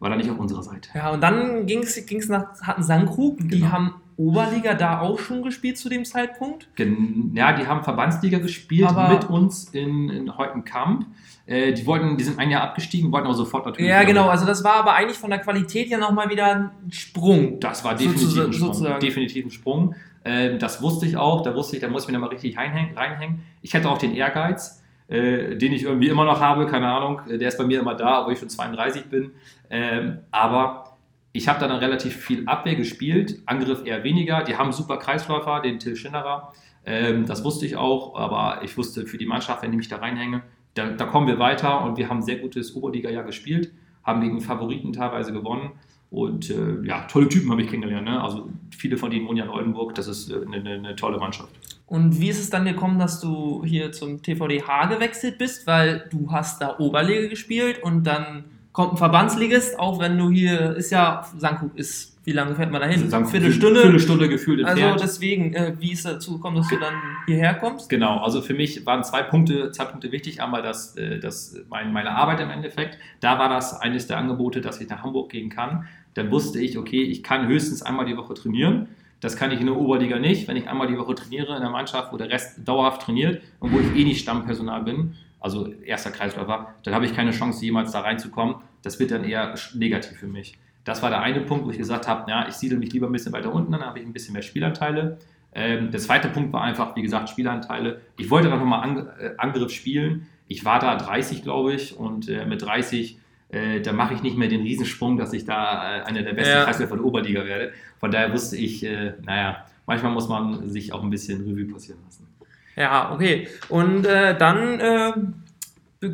[0.00, 0.88] war da nicht auf unserer Seite.
[0.94, 3.38] Ja, und dann ging es nach Hatten-Sandkrug.
[3.38, 3.70] Die Genau.
[3.72, 6.74] haben Oberliga da auch schon gespielt zu dem Zeitpunkt.
[6.74, 11.06] Gen ja, die haben Verbandsliga gespielt Aber- mit uns in, in Heutenkamp.
[11.46, 13.88] Äh, die wollten, die sind ein Jahr abgestiegen, wollten aber sofort natürlich.
[13.88, 14.28] Ja, genau.
[14.28, 17.60] Also das war aber eigentlich von der Qualität ja nochmal wieder ein Sprung.
[17.60, 18.68] Das war definitiv Sozusa- ein Sprung.
[18.74, 19.00] sozusagen.
[19.00, 19.94] Definitiv ein Sprung.
[20.24, 21.42] Ähm, das wusste ich auch.
[21.42, 23.42] Da wusste ich, da muss ich mir nochmal richtig reinhängen.
[23.62, 26.66] Ich hatte auch den Ehrgeiz, äh, den ich irgendwie immer noch habe.
[26.66, 27.20] Keine Ahnung.
[27.28, 29.30] Äh, Der ist bei mir immer da, obwohl ich schon 32 bin.
[29.70, 30.96] Ähm, aber
[31.32, 33.38] ich habe dann relativ viel Abwehr gespielt.
[33.46, 34.42] Angriff eher weniger.
[34.42, 36.52] Die haben super Kreisläufer, den Till Schinderer.
[36.84, 38.16] Ähm, das wusste ich auch.
[38.18, 40.42] Aber ich wusste für die Mannschaft, wenn ich mich da reinhänge,
[40.76, 41.82] da, da kommen wir weiter.
[41.82, 43.72] Und wir haben ein sehr gutes Oberliga-Jahr gespielt.
[44.04, 45.72] Haben gegen Favoriten teilweise gewonnen.
[46.10, 48.06] Und äh, ja, tolle Typen habe ich kennengelernt.
[48.06, 48.22] Ne?
[48.22, 49.94] Also viele von denen wohnen ja in Oldenburg.
[49.94, 51.50] Das ist äh, eine, eine, tolle Mannschaft.
[51.86, 55.66] Und wie ist es dann gekommen, dass du hier zum TVDH gewechselt bist?
[55.66, 60.76] Weil du hast da Oberliga gespielt und dann kommt ein Verbandsligist, auch wenn du hier,
[60.76, 63.08] ist ja, Sandkrug ist, wie lange fährt man da hin?
[63.08, 63.82] Sagen, Viertelstunde?
[63.82, 65.00] Viertelstunde gefühlt Also entfernt.
[65.00, 67.88] deswegen, äh, wie ist es dazu gekommen, dass du dann hierher kommst?
[67.88, 70.42] Genau, also für mich waren zwei Punkte, zwei Punkte wichtig.
[70.42, 72.98] Einmal das, äh, das, mein, meine Arbeit im Endeffekt.
[73.20, 75.86] Da war das eines der Angebote, dass ich nach Hamburg gehen kann.
[76.14, 78.88] Dann wusste ich, okay, ich kann höchstens einmal die Woche trainieren.
[79.20, 80.48] Das kann ich in der Oberliga nicht.
[80.48, 83.72] Wenn ich einmal die Woche trainiere in einer Mannschaft, wo der Rest dauerhaft trainiert und
[83.72, 87.92] wo ich eh nicht Stammpersonal bin, also erster Kreisläufer, dann habe ich keine Chance, jemals
[87.92, 88.56] da reinzukommen.
[88.82, 90.58] Das wird dann eher negativ für mich.
[90.86, 93.12] Das war der eine Punkt, wo ich gesagt habe, ja, ich siedle mich lieber ein
[93.12, 95.18] bisschen weiter unten, dann habe ich ein bisschen mehr Spielanteile.
[95.52, 98.00] Ähm, der zweite Punkt war einfach, wie gesagt, Spielanteile.
[98.16, 100.28] Ich wollte dann nochmal Ang äh, Angriff spielen.
[100.46, 103.18] Ich war da 30, glaube ich, und äh, mit 30,
[103.48, 106.52] äh, da mache ich nicht mehr den Riesensprung, dass ich da äh, einer der besten
[106.52, 106.64] Ja.
[106.64, 107.72] Kreisläufer der Oberliga werde.
[107.98, 111.98] Von daher wusste ich, äh, naja, manchmal muss man sich auch ein bisschen Revue passieren
[112.04, 112.28] lassen.
[112.76, 113.48] Ja, okay.
[113.70, 115.34] Und äh, dann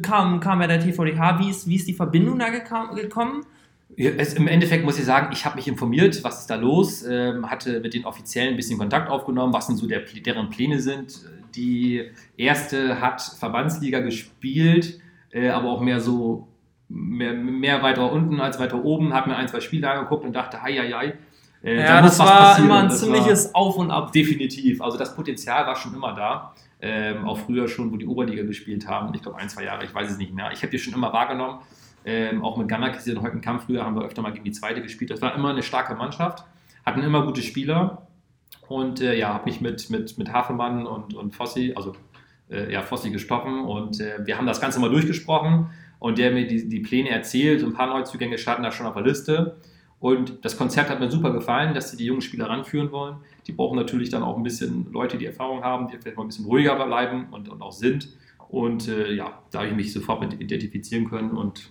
[0.01, 1.41] kam, kam ja der TVDH.
[1.41, 3.45] Wie ist, wie ist die Verbindung da gekommen?
[3.97, 7.51] Es, Im Endeffekt muss ich sagen, ich habe mich informiert, was ist da los, ähm,
[7.51, 11.21] hatte mit den Offiziellen ein bisschen Kontakt aufgenommen, was denn so der, deren Pläne sind.
[11.55, 15.01] Die erste hat Verbandsliga gespielt,
[15.31, 16.49] äh, aber auch mehr so,
[16.89, 20.63] mehr, mehr weiter unten als weiter oben, habe mir ein, zwei Spiele angeguckt und dachte,
[20.63, 21.15] hei, hei, hei.
[21.63, 24.13] Äh, da ja, muss das war immer ein Das ziemliches Auf und Ab.
[24.13, 24.81] Definitiv.
[24.83, 26.55] Also das Potenzial war schon immer da.
[26.81, 29.15] Ähm, auch früher schon, wo die Oberliga gespielt haben.
[29.15, 30.51] Ich glaube ein, zwei Jahre, ich weiß es nicht mehr.
[30.53, 31.61] Ich habe die schon immer wahrgenommen.
[32.05, 34.83] Ähm, auch mit Ganak in heute Kampf früher haben wir öfter mal gegen die zweite
[34.83, 35.11] gespielt.
[35.11, 36.45] Das war immer eine starke Mannschaft.
[36.85, 38.07] Hatten immer gute Spieler.
[38.69, 41.95] Und äh, ja, habe mich mit, mit, mit Hafemann und, und Fossi, also
[42.51, 43.61] äh, ja, Fossi gestochen.
[43.61, 45.71] Und äh, wir haben das Ganze mal durchgesprochen.
[45.99, 47.63] Und der mir die, die Pläne erzählt.
[47.63, 49.57] Ein paar Neuzugänge standen da schon auf der Liste.
[50.01, 53.19] Und das Konzept hat mir super gefallen, dass sie die jungen Spieler ranführen wollen.
[53.47, 56.27] Die brauchen natürlich dann auch ein bisschen Leute, die Erfahrung haben, die vielleicht mal ein
[56.27, 58.09] bisschen ruhiger bleiben und, und auch sind.
[58.49, 61.31] Und äh, ja, da habe ich mich sofort mit identifizieren können.
[61.31, 61.71] Und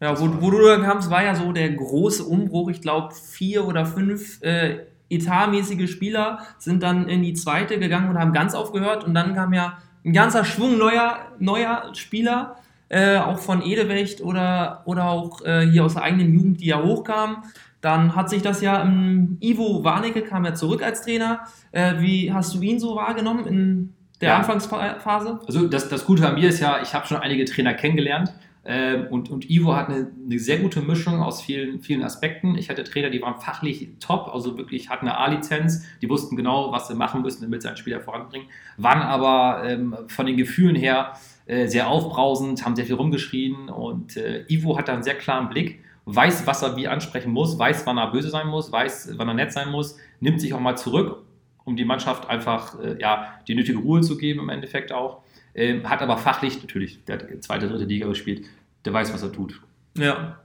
[0.00, 2.70] Ja, wo, wo du dann kamst, war ja so der große Umbruch.
[2.70, 4.78] Ich glaube, vier oder fünf äh,
[5.10, 9.04] etatmäßige Spieler sind dann in die zweite gegangen und haben ganz aufgehört.
[9.04, 12.56] Und dann kam ja ein ganzer Schwung neuer, neuer Spieler.
[12.92, 16.82] äh, auch von Edewecht oder, oder auch äh, hier aus der eigenen Jugend, die ja
[16.82, 17.36] hochkamen.
[17.80, 21.40] Dann hat sich das ja, ähm, Ivo Warnecke kam ja zurück als Trainer.
[21.70, 24.36] Äh, wie hast du ihn so wahrgenommen in der Ja.
[24.38, 25.38] Anfangsphase?
[25.46, 28.32] Also das, das Gute an mir ist ja, ich habe schon einige Trainer kennengelernt
[28.64, 32.58] ähm, und, und Ivo hat eine, eine sehr gute Mischung aus vielen, vielen Aspekten.
[32.58, 36.70] Ich hatte Trainer, die waren fachlich top, also wirklich hatten eine A-Lizenz, die wussten genau,
[36.70, 40.76] was sie machen müssen, damit sie einen Spieler voranbringen, waren aber ähm, von den Gefühlen
[40.76, 41.14] her
[41.46, 45.48] äh, sehr aufbrausend, haben sehr viel rumgeschrien und äh, Ivo hat da einen sehr klaren
[45.48, 49.28] Blick, weiß, was er wie ansprechen muss, weiß, wann er böse sein muss, weiß, wann
[49.28, 51.22] er nett sein muss, nimmt sich auch mal zurück,
[51.64, 55.22] um die Mannschaft einfach äh, ja, die nötige Ruhe zu geben im Endeffekt auch.
[55.54, 58.46] Ähm, hat aber fachlich natürlich, der hat zweite, dritte Liga gespielt,
[58.84, 59.60] der weiß, was er tut.
[59.96, 60.38] Ja.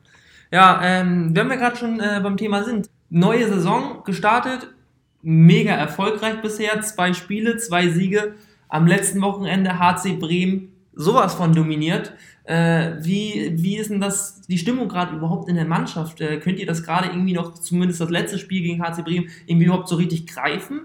[0.52, 2.90] Ja, ähm, wenn wir gerade schon äh, beim Thema sind.
[3.10, 4.68] Neue Saison gestartet,
[5.22, 6.82] mega erfolgreich bisher.
[6.82, 8.36] Zwei Spiele, zwei Siege.
[8.68, 12.14] Am letzten Wochenende HC Bremen sowas von dominiert.
[12.46, 16.22] Äh, wie, wie ist denn das, die Stimmung gerade überhaupt in der Mannschaft?
[16.22, 19.66] Äh, könnt ihr das gerade irgendwie noch, zumindest das letzte Spiel gegen HC Bremen, irgendwie
[19.66, 20.82] überhaupt so richtig greifen?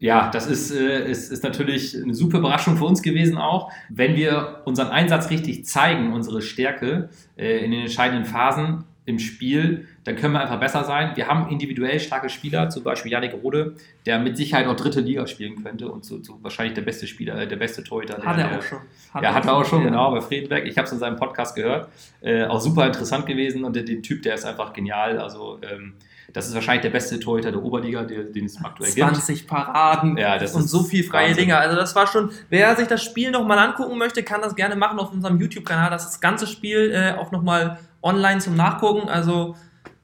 [0.00, 3.72] Ja, das ist, äh, ist, ist natürlich eine super Überraschung für uns gewesen auch.
[3.88, 9.88] Wenn wir unseren Einsatz richtig zeigen, unsere Stärke äh, in den entscheidenden Phasen im Spiel,
[10.04, 11.16] dann können wir einfach besser sein.
[11.16, 15.26] Wir haben individuell starke Spieler, zum Beispiel Janik Rode, der mit Sicherheit auch dritte Liga
[15.26, 18.18] spielen könnte und so, so wahrscheinlich der beste Spieler, äh, der beste Torhüter.
[18.18, 18.78] Hat der, er der, auch schon.
[19.20, 19.86] ja, hat er auch schon, ja.
[19.86, 20.66] genau, bei Friedenberg.
[20.66, 21.88] Ich habe es in seinem Podcast gehört.
[22.20, 25.18] Äh, auch super interessant gewesen und der, den Typ, der ist einfach genial.
[25.18, 25.94] Also, ähm,
[26.32, 29.08] das ist wahrscheinlich der beste Torhüter der Oberliga, der, den es aktuell gibt.
[29.08, 31.44] 20 Paraden Ja, das und so viel freie Wahnsinn.
[31.44, 31.58] Dinger.
[31.58, 34.98] Also das war schon, wer sich das Spiel nochmal angucken möchte, kann das gerne machen
[34.98, 35.90] auf unserem YouTube-Kanal.
[35.90, 39.08] Das ist das ganze Spiel äh, auch nochmal online zum Nachgucken.
[39.08, 39.56] Also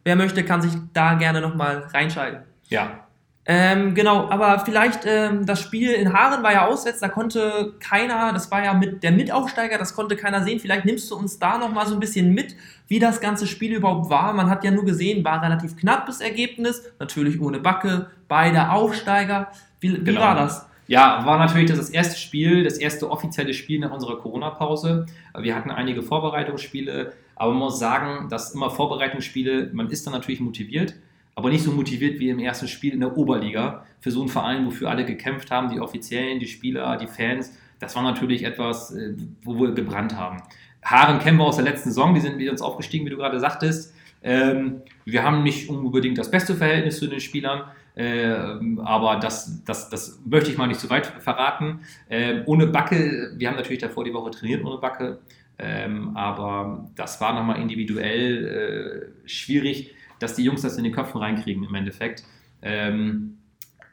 [0.02, 2.40] wer möchte, kann sich da gerne nochmal reinschalten.
[2.68, 3.03] Ja,
[3.46, 8.32] Ähm, genau, aber vielleicht ähm, das Spiel in Haaren war ja auswärts, da konnte keiner,
[8.32, 10.60] das war ja mit der Mitaufsteiger, das konnte keiner sehen.
[10.60, 12.56] Vielleicht nimmst du uns da nochmal so ein bisschen mit,
[12.88, 14.32] wie das ganze Spiel überhaupt war.
[14.32, 19.48] Man hat ja nur gesehen, war relativ knappes Ergebnis, natürlich ohne Backe, beide Aufsteiger.
[19.78, 20.22] Wie, wie Genau.
[20.22, 20.66] war das?
[20.86, 25.06] Ja, war natürlich das, das erste Spiel, das erste offizielle Spiel nach unserer Corona-Pause.
[25.38, 30.40] Wir hatten einige Vorbereitungsspiele, aber man muss sagen, dass immer Vorbereitungsspiele, man ist dann natürlich
[30.40, 30.94] motiviert,
[31.34, 33.84] aber nicht so motiviert wie im ersten Spiel in der Oberliga.
[34.00, 37.94] Für so einen Verein, wofür alle gekämpft haben, die Offiziellen, die Spieler, die Fans, das
[37.96, 40.42] war natürlich etwas, äh, wo wir gebrannt haben.
[40.82, 43.40] Haaren kennen wir aus der letzten Saison, die sind wieder uns aufgestiegen, wie du gerade
[43.40, 43.94] sagtest.
[44.22, 47.64] Ähm, wir haben nicht unbedingt das beste Verhältnis zu den Spielern,
[47.96, 51.80] ähm, aber das, das, das möchte ich mal nicht zu weit verraten.
[52.08, 55.20] Ähm, ohne Backe, wir haben natürlich davor die Woche trainiert ohne Backe,
[56.14, 61.62] aber das war nochmal individuell äh, schwierig, dass die Jungs das in den Köpfen reinkriegen
[61.64, 62.24] im Endeffekt.
[62.62, 63.38] Ähm,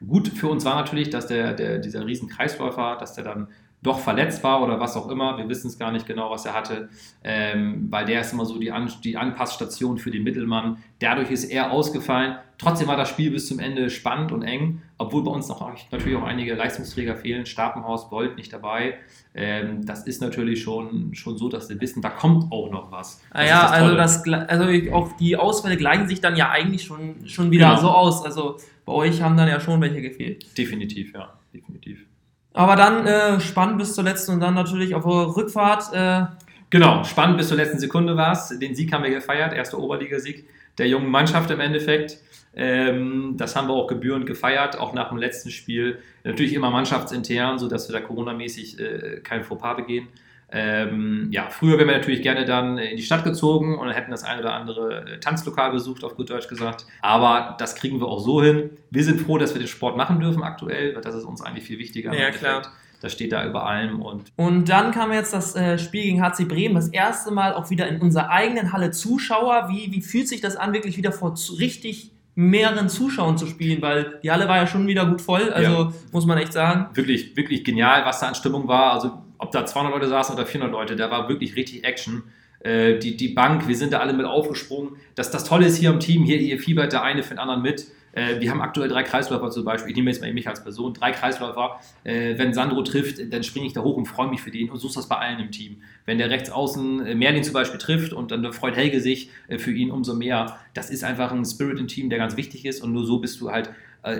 [0.06, 3.48] gut für uns war natürlich, dass der, der, dieser riesen Kreisläufer, dass der dann
[3.82, 5.36] doch verletzt war oder was auch immer.
[5.36, 6.88] Wir wissen es gar nicht genau, was er hatte,
[7.24, 10.78] ähm, weil der ist immer so die, An die Anpassstation für den Mittelmann.
[11.00, 12.36] Dadurch ist er ausgefallen.
[12.58, 15.60] Trotzdem war das Spiel bis zum Ende spannend und eng, obwohl bei uns noch
[15.90, 17.46] natürlich auch einige Leistungsträger fehlen.
[17.46, 18.94] Stapenhaus, Bolt nicht dabei.
[19.34, 23.20] Ähm, das ist natürlich schon, schon so, dass wir wissen, da kommt auch noch was.
[23.30, 23.96] Ah Das ja, also, Tolle.
[23.96, 27.80] das, also auch die Ausfälle gleichen sich dann ja eigentlich schon, schon wieder Genau.
[27.80, 28.24] so aus.
[28.24, 30.56] Also bei euch haben dann ja schon welche gefehlt.
[30.56, 32.06] Definitiv, ja, definitiv.
[32.54, 35.92] Aber dann äh, spannend bis zur letzten und dann natürlich auf eurer Rückfahrt.
[35.92, 36.26] Äh,
[36.70, 38.48] Genau, spannend bis zur letzten Sekunde war es.
[38.58, 40.46] Den Sieg haben wir gefeiert, erster Oberligasieg
[40.78, 42.18] der jungen Mannschaft im Endeffekt.
[42.54, 45.98] Ähm, das haben wir auch gebührend gefeiert, auch nach dem letzten Spiel.
[46.24, 50.08] Natürlich immer mannschaftsintern, sodass wir da Corona-mäßig äh, kein Fauxpas begehen.
[50.54, 54.22] Ähm, ja, früher wären wir natürlich gerne dann in die Stadt gezogen und hätten das
[54.22, 56.84] ein oder andere äh, Tanzlokal besucht, auf gut Deutsch gesagt.
[57.00, 58.68] Aber das kriegen wir auch so hin.
[58.90, 61.64] Wir sind froh, dass wir den Sport machen dürfen aktuell, weil das ist uns eigentlich
[61.64, 62.12] viel wichtiger.
[62.12, 62.40] Ja, Endeffekt.
[62.40, 62.62] klar.
[63.02, 66.44] Das steht da über allem und Und dann kam jetzt das äh, Spiel gegen HC
[66.44, 69.68] Bremen, das erste Mal auch wieder in unserer eigenen Halle Zuschauer.
[69.68, 73.82] Wie, wie fühlt sich das an, wirklich wieder vor zu, richtig mehreren Zuschauern zu spielen?
[73.82, 75.92] Weil die Halle war ja schon wieder gut voll, also Ja.
[76.12, 76.94] muss man echt sagen.
[76.94, 78.92] wirklich, wirklich genial, was da an Stimmung war.
[78.92, 82.22] Also ob da 200 Leute saßen oder 400 Leute, da war wirklich richtig Action.
[82.60, 84.90] Äh, die, die Bank, wir sind da alle mit aufgesprungen.
[85.16, 87.62] Das, das Tolle ist hier im Team, hier, hier fiebert der eine für den anderen
[87.62, 87.86] mit.
[88.12, 89.90] Äh, wir haben aktuell drei Kreisläufer zum Beispiel.
[89.90, 90.94] Ich nehme jetzt mal mich als Person.
[90.94, 91.80] Drei Kreisläufer.
[92.04, 94.70] Äh, wenn Sandro trifft, dann springe ich da hoch und freue mich für den.
[94.70, 95.82] Und so ist das bei allen im Team.
[96.04, 99.72] Wenn der rechts außen äh, Merlin zum Beispiel trifft und dann freut Helge sich für
[99.72, 100.58] ihn umso mehr.
[100.74, 102.82] Das ist einfach ein Spirit im Team, der ganz wichtig ist.
[102.82, 103.70] Und nur so bist du halt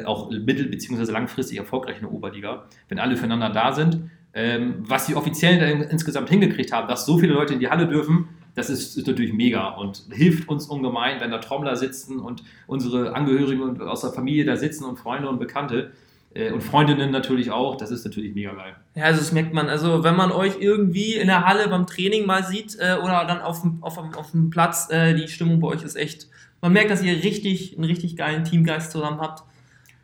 [0.04, 1.10] auch mittel- bzw.
[1.10, 2.66] langfristig erfolgreich in der Oberliga.
[2.88, 4.10] Wenn alle füreinander da sind.
[4.34, 8.28] Ähm, was die Offiziellen insgesamt hingekriegt haben, dass so viele Leute in die Halle dürfen,
[8.54, 13.14] das ist, ist natürlich mega und hilft uns ungemein, wenn da Trommler sitzen und unsere
[13.14, 15.92] Angehörigen und aus der Familie da sitzen und Freunde und Bekannte.
[16.34, 17.76] Äh, und Freundinnen natürlich auch.
[17.76, 18.74] Das ist natürlich mega geil.
[18.94, 19.68] Ja, also das merkt man.
[19.68, 23.40] Also wenn man euch irgendwie in der Halle beim Training mal sieht äh, oder dann
[23.40, 26.28] auf dem, auf, auf dem Platz, äh, die Stimmung bei euch ist echt.
[26.60, 29.42] Man merkt, dass ihr richtig einen richtig geilen Teamgeist zusammen habt.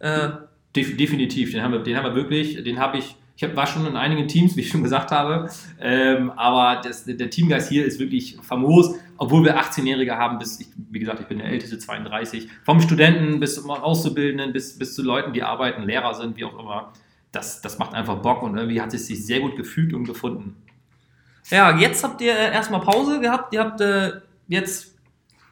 [0.00, 0.30] Äh,
[0.76, 3.68] Def definitiv, den haben wir, den haben wir wirklich, den habe ich, ich hab, war
[3.68, 5.48] schon in einigen Teams, wie ich schon gesagt habe,
[5.80, 10.66] ähm, aber das, der Teamgeist hier ist wirklich famos, obwohl wir 18-Jährige haben, bis, ich,
[10.90, 15.04] wie gesagt, ich bin der älteste 32, vom Studenten bis zum Auszubildenden, bis, bis zu
[15.04, 16.92] Leuten, die arbeiten, Lehrer sind, wie auch immer,
[17.30, 20.56] das, das macht einfach Bock und irgendwie hat es sich sehr gut gefühlt und gefunden.
[21.48, 23.54] ja, jetzt habt ihr äh, erstmal Pause gehabt.
[23.54, 24.14] Ihr habt äh,
[24.48, 24.96] jetzt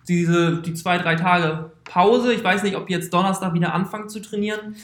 [0.09, 2.33] diese, die zwei, drei Tage Pause.
[2.33, 4.75] Ich weiß nicht, ob ihr jetzt Donnerstag wieder anfangt zu trainieren.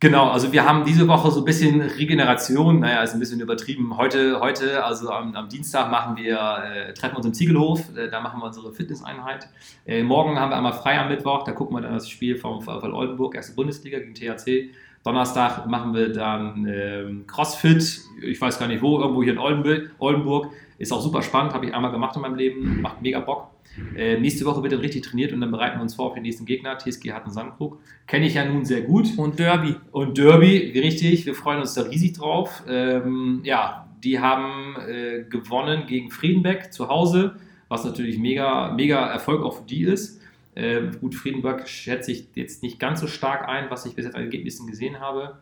[0.00, 3.96] Genau, also wir haben diese Woche so ein bisschen Regeneration, naja, ist ein bisschen übertrieben.
[3.96, 8.10] Heute, heute also am, am Dienstag machen wir, äh, treffen wir uns im Ziegelhof, äh,
[8.10, 9.48] da machen wir unsere Fitnesseinheit.
[9.86, 12.60] Äh, morgen haben wir einmal frei am Mittwoch, da gucken wir dann das Spiel vom
[12.60, 14.70] VfL Oldenburg, erste Bundesliga gegen THC.
[15.04, 19.90] Donnerstag machen wir dann ähm, Crossfit, ich weiß gar nicht wo, irgendwo hier in Oldenburg.
[19.98, 20.50] Oldenburg.
[20.76, 23.53] Ist auch super spannend, habe ich einmal gemacht in meinem Leben, macht mega Bock.
[23.96, 26.22] Äh, nächste Woche wird dann richtig trainiert und dann bereiten wir uns vor auf den
[26.22, 27.80] nächsten Gegner, TSG Harten-Sandkrug.
[28.06, 29.18] Kenne ich ja nun sehr gut.
[29.18, 29.76] Und Derby.
[29.90, 32.62] Und Derby, richtig, wir freuen uns da riesig drauf.
[32.68, 37.36] Ähm, ja, die haben äh, gewonnen gegen Friedenbeck zu Hause,
[37.68, 40.20] was natürlich mega, mega Erfolg auch für die ist.
[40.56, 44.14] Ähm, gut, Friedenberg schätze ich jetzt nicht ganz so stark ein, was ich bis jetzt
[44.14, 45.38] an Ergebnissen gesehen habe.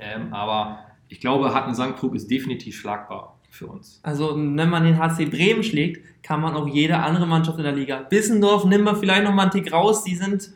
[0.00, 4.00] Ähm, aber ich glaube, Hatten-Sandkrug ist definitiv schlagbar für uns.
[4.02, 7.72] Also, wenn man den HC Bremen schlägt, kann man auch jede andere Mannschaft in der
[7.72, 8.02] Liga.
[8.02, 10.04] Bissendorf nimmt man vielleicht noch mal einen Tick raus.
[10.04, 10.50] Die sind,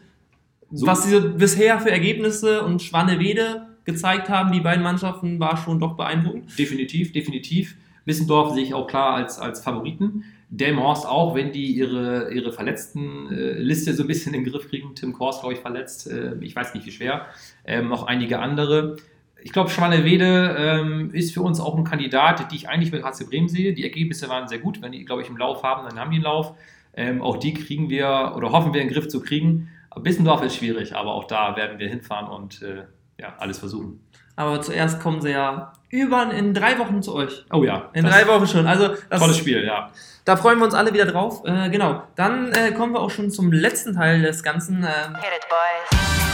[0.70, 5.80] So- was sie bisher für Ergebnisse und Schwannewede gezeigt haben, die beiden Mannschaften, war schon
[5.80, 6.56] doch beeindruckend.
[6.58, 7.76] Definitiv, definitiv.
[8.04, 10.24] Wissendorf sehe ich auch klar als, als Favoriten.
[10.50, 14.94] Delmhorst auch, wenn die ihre, ihre Verletztenliste so ein bisschen in den Griff kriegen.
[14.94, 16.10] Tim Kors, glaube ich, verletzt.
[16.10, 17.26] Äh, ich weiß nicht, wie schwer.
[17.64, 18.96] Ähm, noch einige andere.
[19.44, 23.24] Ich glaube, Schwannewede ähm, ist für uns auch ein Kandidat, die ich eigentlich mit HC
[23.24, 23.74] Bremen sehe.
[23.74, 24.80] Die Ergebnisse waren sehr gut.
[24.80, 26.54] Wenn die, glaube ich, im Lauf haben, dann haben die einen Lauf.
[26.94, 29.68] Ähm, auch die kriegen wir oder hoffen wir in den Griff zu kriegen.
[30.00, 32.84] Bissendorf ist schwierig, aber auch da werden wir hinfahren und äh,
[33.20, 34.00] ja, alles versuchen.
[34.36, 37.44] Aber zuerst kommen sie ja über in drei Wochen zu euch.
[37.52, 38.66] Oh ja, In drei Wochen schon.
[38.66, 39.90] Also das, tolles Spiel, ja.
[40.24, 41.42] da freuen wir uns alle wieder drauf.
[41.44, 42.02] Äh, genau.
[42.14, 44.76] Dann äh, kommen wir auch schon zum letzten Teil des Ganzen.
[44.78, 46.31] Ähm, Hit it, boys.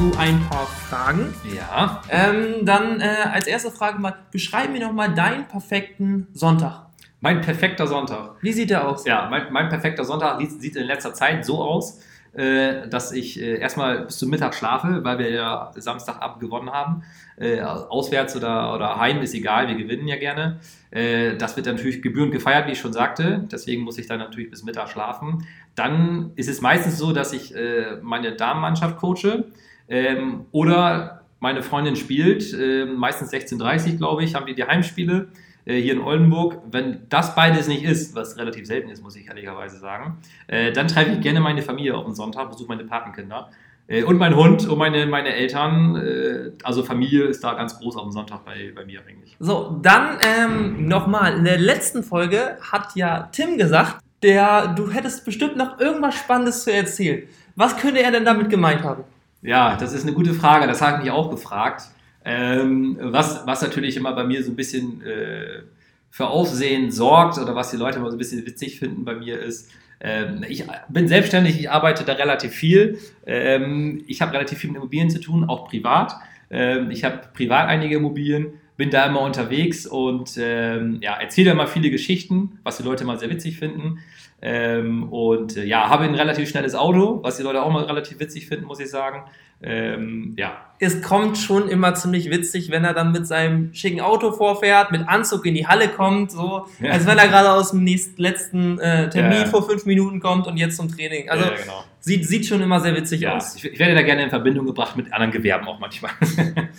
[0.00, 1.34] Zu ein paar Fragen.
[1.54, 6.86] Ja, Ähm, dann äh, als erste Frage mal, beschreib mir noch mal deinen perfekten Sonntag.
[7.20, 8.36] mein perfekter Sonntag.
[8.40, 9.04] Wie sieht der aus?
[9.04, 12.00] Ja, mein, mein perfekter Sonntag sieht, in letzter Zeit so aus,
[12.32, 17.02] äh, dass ich äh, erstmal bis zum Mittag schlafe, weil wir ja Samstagabend gewonnen haben.
[17.36, 20.60] Äh, auswärts oder, oder heim ist egal, wir gewinnen ja gerne.
[20.90, 23.46] Äh, das wird dann natürlich gebührend gefeiert, wie ich schon sagte.
[23.52, 25.46] Deswegen muss ich dann natürlich bis Mittag schlafen.
[25.74, 29.44] Dann ist es meistens so, dass ich äh, meine Damenmannschaft coache
[29.90, 35.28] ähm, oder meine Freundin spielt, äh, meistens 16.30 glaube ich, haben wir die Heimspiele
[35.64, 36.58] äh, hier in Oldenburg.
[36.70, 40.88] Wenn das beides nicht ist, was relativ selten ist, muss ich ehrlicherweise sagen, äh, dann
[40.88, 43.50] treffe ich gerne meine Familie auf den Sonntag, besuche meine Patenkinder
[43.88, 45.96] äh, und mein Hund und meine, meine Eltern.
[45.96, 49.36] Äh, also Familie ist da ganz groß auf dem Sonntag bei, bei mir eigentlich.
[49.38, 51.36] So, dann ähm, nochmal.
[51.36, 56.64] In der letzten Folge hat ja Tim gesagt, der, du hättest bestimmt noch irgendwas Spannendes
[56.64, 57.22] zu erzählen.
[57.56, 59.04] Was könnte er denn damit gemeint haben?
[59.42, 60.66] Ja, das ist eine gute Frage.
[60.66, 61.82] Das habe ich mich auch gefragt.
[62.24, 65.62] Ähm, was, was natürlich immer bei mir so ein bisschen äh,
[66.10, 69.40] für Aufsehen sorgt oder was die Leute immer so ein bisschen witzig finden bei mir
[69.40, 72.98] ist, ähm, ich bin selbstständig, ich arbeite da relativ viel.
[73.26, 76.14] Ähm, ich habe relativ viel mit Immobilien zu tun, auch privat.
[76.50, 81.66] Ähm, ich habe privat einige Immobilien, bin da immer unterwegs und ähm, ja, erzähle immer
[81.66, 83.98] viele Geschichten, was die Leute mal sehr witzig finden.
[84.42, 88.20] Ähm, und äh, ja, habe ein relativ schnelles Auto, was die Leute auch mal relativ
[88.20, 89.24] witzig finden, muss ich sagen.
[89.62, 94.32] Ähm, ja, Es kommt schon immer ziemlich witzig, wenn er dann mit seinem schicken Auto
[94.32, 96.92] vorfährt, mit Anzug in die Halle kommt, so, Ja.
[96.92, 99.44] als wenn er gerade aus dem nächsten, letzten äh, Termin Ja.
[99.46, 101.28] vor fünf Minuten kommt und jetzt zum Training.
[101.28, 101.84] Also ja, genau.
[101.98, 103.56] sieht, sieht schon immer sehr witzig aus.
[103.56, 106.12] ich, ich werde da gerne in Verbindung gebracht mit anderen Gewerben auch manchmal.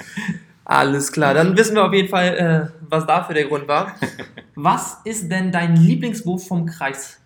[0.65, 3.95] Alles klar, dann wissen wir auf jeden Fall, äh, was dafür der Grund war.
[4.55, 7.20] Was ist denn dein Lieblingswurf vom Kreis?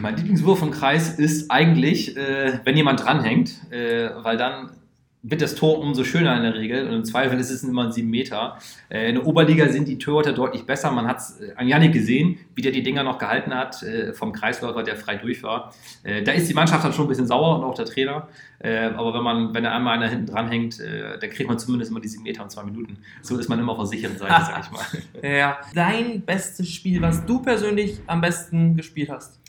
[0.00, 4.70] Mein Lieblingswurf im Kreis ist eigentlich, äh, wenn jemand dranhängt, äh, weil dann
[5.28, 7.92] wird das Tor umso schöner in der Regel und im Zweifel ist es immer ein
[7.92, 8.58] 7 Meter.
[8.88, 10.90] Äh, in der Oberliga sind die Torhüter deutlich besser.
[10.92, 14.32] Man hat es an Janik gesehen, wie der die Dinger noch gehalten hat äh, vom
[14.32, 15.72] Kreisläufer, der frei durch war.
[16.04, 18.28] Äh, da ist die Mannschaft dann schon ein bisschen sauer und auch der Trainer.
[18.58, 21.90] Äh, aber wenn man, wenn da einmal einer hinten dranhängt, äh, dann kriegt man zumindest
[21.90, 22.98] immer die 7 Meter und 2 Minuten.
[23.22, 24.84] So ist man immer auf der sicheren Seite, sag ich mal.
[25.36, 25.58] Ja.
[25.74, 29.40] Dein bestes Spiel, was du persönlich am besten gespielt hast?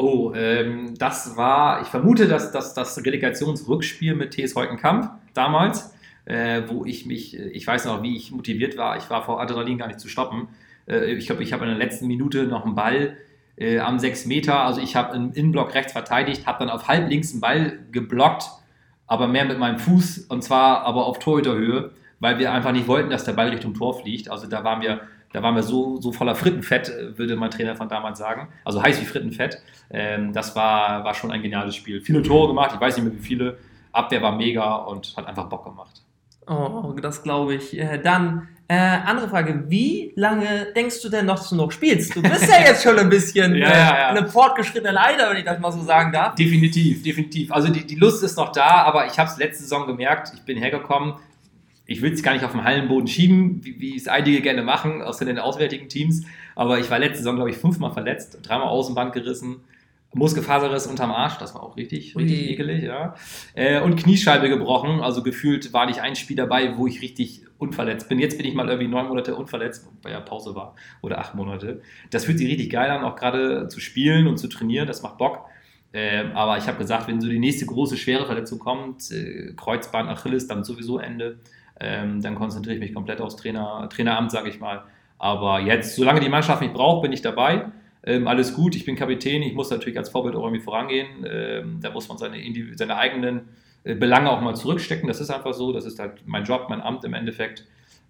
[0.00, 5.92] Oh, ähm, das war, ich vermute, dass das das Relegationsrückspiel mit TS Heukenkamp damals,
[6.24, 8.96] äh, wo ich mich, ich weiß noch, wie ich motiviert war.
[8.96, 10.50] Ich war vor Adrenalin gar nicht zu stoppen.
[10.86, 13.16] Äh, ich glaube, ich habe in der letzten Minute noch einen Ball
[13.56, 17.10] äh, am 6 Meter, also ich habe im Innenblock rechts verteidigt, habe dann auf halb
[17.10, 18.44] links einen Ball geblockt,
[19.08, 23.10] aber mehr mit meinem Fuß und zwar aber auf Torhüterhöhe, weil wir einfach nicht wollten,
[23.10, 24.30] dass der Ball Richtung Tor fliegt.
[24.30, 25.00] Also da waren wir
[25.32, 28.48] da waren wir so, so voller Frittenfett, äh, würde mein Trainer von damals sagen.
[28.64, 29.60] Also heiß wie Frittenfett.
[29.90, 32.00] Ähm, das war, war schon ein geniales Spiel.
[32.00, 33.58] Viele Tore gemacht, ich weiß nicht mehr wie viele.
[33.92, 36.02] Abwehr war mega und hat einfach Bock gemacht.
[36.46, 37.78] Oh, das glaube ich.
[37.78, 39.64] Äh, dann, äh, andere Frage.
[39.68, 42.14] Wie lange denkst du denn noch, dass du noch spielst?
[42.14, 44.14] Du bist ja jetzt schon ein bisschen Ja, ja, ja.
[44.14, 46.34] äh, eine fortgeschrittene Leiter, wenn ich das mal so sagen darf.
[46.34, 47.50] Definitiv, definitiv.
[47.52, 50.42] Also die, die Lust ist noch da, aber ich habe es letzte Saison gemerkt, ich
[50.42, 51.14] bin hergekommen.
[51.88, 55.02] Ich will es gar nicht auf den Hallenboden schieben, wie, wie es einige gerne machen,
[55.02, 56.24] aus den auswärtigen Teams.
[56.54, 59.62] Aber ich war letzte Saison, glaube ich, fünfmal verletzt, dreimal Außenband gerissen,
[60.14, 62.50] Muskelfaserriss unterm Arsch, das war auch richtig, richtig Ui.
[62.50, 63.14] ekelig, ja.
[63.54, 68.08] Äh, und Kniescheibe gebrochen, also gefühlt war nicht ein Spiel dabei, wo ich richtig unverletzt
[68.08, 68.18] bin.
[68.18, 71.82] Jetzt bin ich mal irgendwie neun Monate unverletzt, weil ja Pause war, oder acht Monate.
[72.10, 75.18] Das fühlt sich richtig geil an, auch gerade zu spielen und zu trainieren, das macht
[75.18, 75.44] Bock.
[75.92, 80.08] Ähm, aber ich habe gesagt, wenn so die nächste große schwere Verletzung kommt, äh, Kreuzband,
[80.08, 81.38] Achilles, dann sowieso Ende,
[81.80, 84.84] ähm, dann konzentriere ich mich komplett aufs Trainer, Traineramt, sage ich mal.
[85.18, 87.66] Aber jetzt, solange die Mannschaft mich braucht, bin ich dabei.
[88.04, 91.26] Ähm, alles gut, ich bin Kapitän, ich muss natürlich als Vorbild auch irgendwie vorangehen.
[91.28, 92.38] Ähm, da muss man seine,
[92.74, 93.48] seine eigenen
[93.84, 95.08] äh, Belange auch mal zurückstecken.
[95.08, 97.66] Das ist einfach so, das ist halt mein Job, mein Amt im Endeffekt.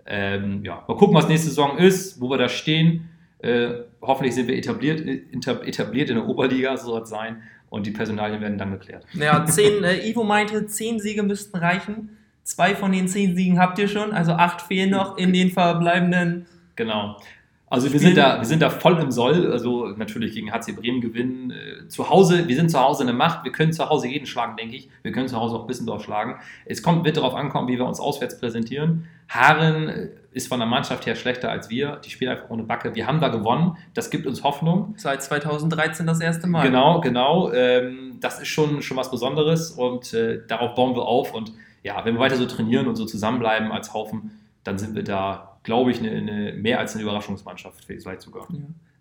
[0.07, 3.09] Ähm, ja, mal gucken, was nächste Saison ist, wo wir da stehen.
[3.41, 5.23] Äh, hoffentlich sind wir etabliert, äh,
[5.67, 7.43] etabliert in der Oberliga, so soll es sein.
[7.71, 9.05] Und die Personalien werden dann geklärt.
[9.13, 12.18] Ja, zehn, äh, Ivo meinte, zehn Siege müssten reichen.
[12.49, 16.47] Zwei von den zehn Siegen habt ihr schon, also acht fehlen noch in den verbleibenden.
[16.77, 17.19] Genau.
[17.67, 19.53] Also wir sind, da, wir sind da voll im Soll.
[19.53, 21.51] Also natürlich gegen HC Bremen gewinnen.
[21.51, 23.45] Äh, zu Hause, wir sind zu Hause eine Macht.
[23.45, 24.89] Wir können zu Hause jeden schlagen, denke ich.
[25.03, 26.37] Wir können zu Hause auch Bissendorf schlagen.
[26.65, 29.07] Es kommt, wird darauf ankommen, wie wir uns auswärts präsentieren.
[29.29, 32.01] Haaren äh, ist von der Mannschaft her schlechter als wir.
[32.03, 32.95] Die spielen einfach ohne Backe.
[32.95, 33.77] Wir haben da gewonnen.
[33.93, 34.95] Das gibt uns Hoffnung.
[34.97, 36.63] Seit 2013 das erste Mal.
[36.63, 37.53] Genau, genau.
[37.53, 41.35] Ähm, das ist schon, schon was Besonderes und äh, darauf bauen wir auf.
[41.35, 41.53] Und
[41.88, 44.31] ja, wenn wir weiter so trainieren und so zusammenbleiben als Haufen,
[44.62, 48.46] dann sind wir da, glaube ich, eine, eine, mehr als eine Überraschungsmannschaft, vielleicht sogar.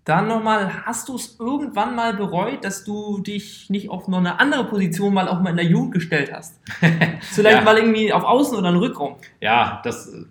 [0.06, 4.40] Dann nochmal, hast du es irgendwann mal bereut, dass du dich nicht auf noch eine
[4.40, 6.62] andere Position mal auch mal in der Jugend gestellt hast?
[7.22, 7.62] Vielleicht Ja.
[7.66, 9.18] mal irgendwie auf Außen oder einen Rückraum.
[9.42, 10.24] Ja, das äh,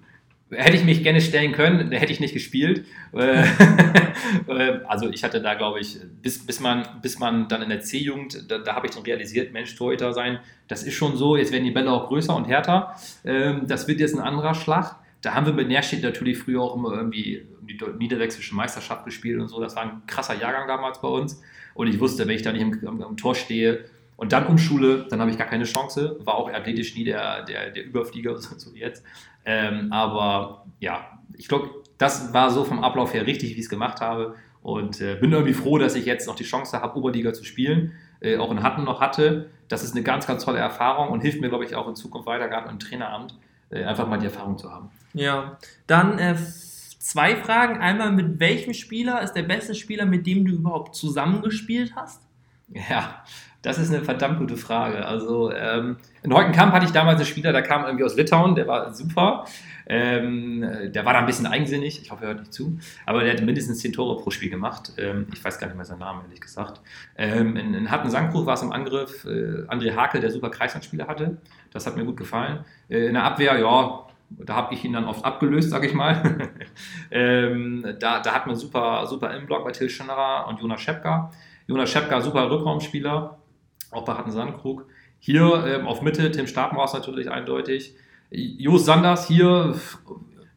[0.51, 2.85] hätte ich mich gerne stellen können, hätte ich nicht gespielt.
[3.17, 3.45] Äh,
[4.49, 7.81] äh, also ich hatte da, glaube ich, bis, bis, man, bis man dann in der
[7.81, 11.53] C-Jugend, da, da habe ich dann realisiert, Mensch, Torhüter sein, das ist schon so, jetzt
[11.53, 12.97] werden die Bälle auch größer und härter.
[13.25, 14.97] Ähm, das wird jetzt ein anderer Schlag.
[15.23, 19.49] Da haben wir mit Nährstedt natürlich früher auch immer irgendwie die niedersächsische Meisterschaft gespielt und
[19.49, 19.61] so.
[19.61, 21.41] Das war ein krasser Jahrgang damals bei uns.
[21.75, 23.85] Und ich wusste, wenn ich da nicht am, am Tor stehe
[24.17, 26.17] und dann umschule, dann habe ich gar keine Chance.
[26.21, 29.05] War auch athletisch nie der, der, der Überflieger, so so wie jetzt.
[29.45, 33.69] Ähm, aber ja, ich glaube, das war so vom Ablauf her richtig, wie ich es
[33.69, 34.35] gemacht habe.
[34.63, 37.93] Und äh, bin irgendwie froh, dass ich jetzt noch die Chance habe, Oberliga zu spielen.
[38.21, 39.51] Äh, auch in Hatten noch hatte.
[39.69, 42.27] Das ist eine ganz, ganz tolle Erfahrung und hilft mir, glaube ich, auch in Zukunft
[42.27, 43.35] weiter, gerade im Traineramt,
[43.71, 44.91] äh, einfach mal die Erfahrung zu haben.
[45.13, 45.59] Ja.
[45.87, 46.35] Dann äh,
[46.99, 47.79] zwei Fragen.
[47.81, 52.23] Einmal, mit welchem Spieler ist der beste Spieler, mit dem du überhaupt zusammengespielt hast?
[52.69, 53.23] Ja,
[53.67, 55.05] das ist eine verdammt gute Frage.
[55.05, 58.69] Also ähm, in Heukenkamp hatte ich damals einen Spieler, der kam irgendwie aus Litauen, der
[58.69, 59.45] war super.
[59.89, 63.25] Ähm, äh, der war da ein bisschen eigensinnig, ich hoffe, er hört nicht zu, aber
[63.25, 64.93] der hat mindestens 10 Tore pro Spiel gemacht.
[64.99, 66.81] Ähm, ich weiß gar nicht mehr seinen Namen, ehrlich gesagt.
[67.19, 71.09] Ähm, in, in Hatten Sankruch war es im Angriff äh, André Hakel, der super Kreislandspieler
[71.09, 71.39] hatte.
[71.73, 72.65] Das hat mir gut gefallen.
[72.89, 76.51] Äh, in der Abwehr, ja, da habe ich ihn dann oft abgelöst, sage ich mal.
[77.11, 81.33] ähm, da, da hat man super, super Innenblock bei Till Schinnerer und Jonas Schepka.
[81.67, 83.39] Jonas Schepka, super Rückraumspieler,
[83.91, 84.87] auch bei Hatten Sandkrug.
[85.19, 87.95] Hier ähm, auf Mitte, Tim Stabmaus natürlich eindeutig.
[88.31, 89.75] Jos Sanders hier,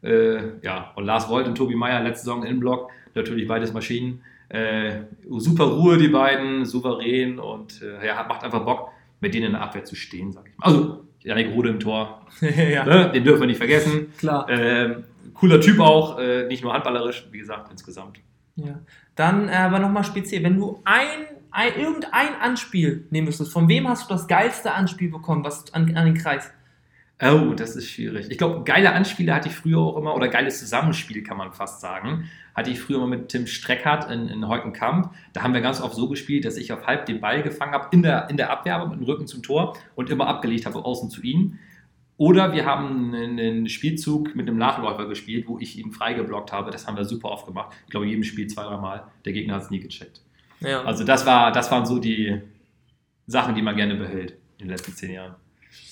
[0.02, 4.22] äh, ja, und Lars Voigt und Tobi Meyer letzte Saison Innenblock, natürlich beides Maschinen.
[4.48, 8.90] Äh, super Ruhe, die beiden, souverän und äh, ja, macht einfach Bock,
[9.20, 10.66] mit denen in der Abwehr zu stehen, sag ich mal.
[10.66, 13.10] Also, Janik Rode im Tor, ja, ne?
[13.12, 14.12] den dürfen wir nicht vergessen.
[14.18, 14.46] klar.
[14.48, 18.20] Ähm, cooler Typ auch, äh, nicht nur handballerisch, wie gesagt, insgesamt.
[18.56, 18.80] Ja.
[19.14, 23.88] Dann äh, aber nochmal speziell, wenn du ein, ein, irgendein Anspiel nehmen müsstest, von wem
[23.88, 26.50] hast du das geilste Anspiel bekommen, was an, an den Kreis?
[27.22, 28.28] Oh, das ist schwierig.
[28.30, 31.82] Ich glaube, geile Anspiele hatte ich früher auch immer, oder geiles Zusammenspiel kann man fast
[31.82, 32.30] sagen.
[32.54, 35.12] Hatte ich früher mal mit Tim Streckhardt in, in Heukenkamp.
[35.34, 37.88] Da haben wir ganz oft so gespielt, dass ich auf halb den Ball gefangen habe,
[37.90, 40.82] in der, in der Abwehr, aber mit dem Rücken zum Tor und immer abgelegt habe,
[40.82, 41.58] außen zu ihm.
[42.16, 46.70] Oder wir haben einen, Spielzug mit einem Nachläufer gespielt, wo ich ihn freigeblockt habe.
[46.70, 47.74] Das haben wir super oft gemacht.
[47.84, 49.04] Ich glaube, jedem Spiel zwei, drei Mal.
[49.24, 50.22] Der Gegner hat es nie gecheckt.
[50.60, 50.82] Ja.
[50.84, 52.40] Also das, war, das waren so die
[53.26, 55.34] Sachen, die man gerne behält in den letzten zehn Jahren.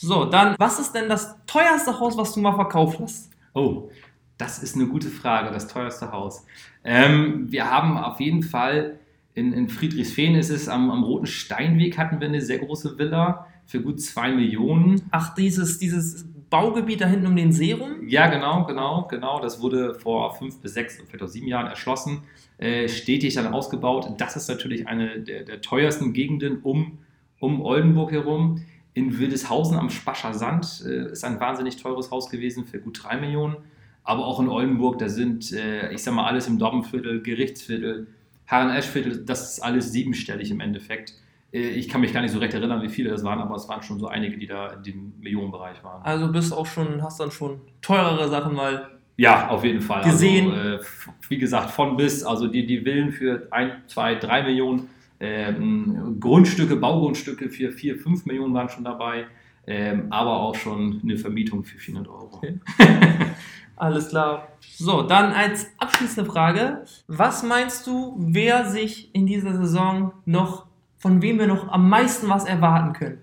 [0.01, 3.31] So, dann, was ist denn das teuerste Haus, was du mal verkauft hast?
[3.55, 3.91] Oh,
[4.37, 6.45] das ist eine gute Frage, das teuerste Haus.
[6.85, 8.99] Ähm, wir haben auf jeden Fall
[9.35, 13.47] in, in Friedrichsfehn ist es am, am Roten Steinweg hatten wir eine sehr große Villa
[13.67, 15.03] für gut zwei Millionen.
[15.11, 18.09] Ach, dieses, dieses Baugebiet da hinten um den See rum?
[18.09, 19.41] Ja, genau, genau, genau.
[19.41, 22.23] Das wurde vor fünf bis sechs, vielleicht auch sieben Jahren erschlossen,
[22.59, 24.15] äh, stetig dann ausgebaut.
[24.19, 26.99] Das ist natürlich eine der, der teuersten Gegenden um,
[27.39, 28.63] um Oldenburg herum.
[28.95, 33.17] In Wildeshausen am Spascher Sand äh, ist ein wahnsinnig teures Haus gewesen für gut drei
[33.19, 33.57] Millionen.
[34.03, 38.07] Aber auch in Oldenburg, da sind, äh, ich sag mal, alles im Dobbenviertel, Gerichtsviertel,
[38.47, 41.13] Herren-Eschviertel, das ist alles siebenstellig im Endeffekt.
[41.53, 43.69] Äh, Ich kann mich gar nicht so recht erinnern, wie viele das waren, aber es
[43.69, 46.03] waren schon so einige, die da in dem Millionenbereich waren.
[46.03, 48.91] Also bist auch schon, hast dann schon teurere Sachen mal.
[49.17, 50.05] Ja, auf jeden Fall.
[50.05, 50.51] Gesehen.
[50.53, 54.43] Also, äh, f- wie gesagt, von bis, also die, die Villen für 1, 2, 3
[54.45, 54.89] Millionen,
[55.21, 59.27] ähm, Grundstücke, Baugrundstücke für 4, 5 Millionen waren schon dabei,
[59.67, 62.31] ähm, aber auch schon eine Vermietung für 400 Euro.
[62.33, 62.61] Okay.
[63.77, 64.49] Alles klar.
[64.61, 66.85] So, dann als abschließende Frage.
[67.09, 70.67] Was meinst du, wer sich in dieser Saison noch,
[70.99, 73.19] von wem wir noch am meisten was erwarten können?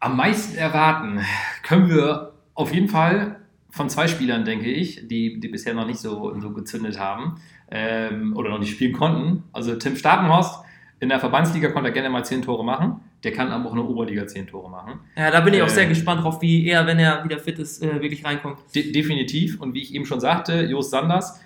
[0.00, 1.20] Am meisten erwarten
[1.62, 3.36] können wir auf jeden Fall
[3.70, 8.34] von zwei Spielern, denke ich, die, die bisher noch nicht so, so gezündet haben ähm,
[8.36, 9.44] oder noch nicht spielen konnten.
[9.52, 10.64] Also Tim Stapenhorst
[11.00, 13.00] in der Verbandsliga konnte er gerne mal 10 Tore machen.
[13.22, 15.00] Der kann aber auch in der Oberliga 10 Tore machen.
[15.16, 15.70] Ja, da bin ich auch Äh.
[15.70, 18.58] sehr gespannt drauf, wie er, wenn er wieder fit ist, äh, wirklich reinkommt.
[18.74, 19.60] De definitiv.
[19.60, 21.40] Und wie ich eben schon sagte, Jost Sanders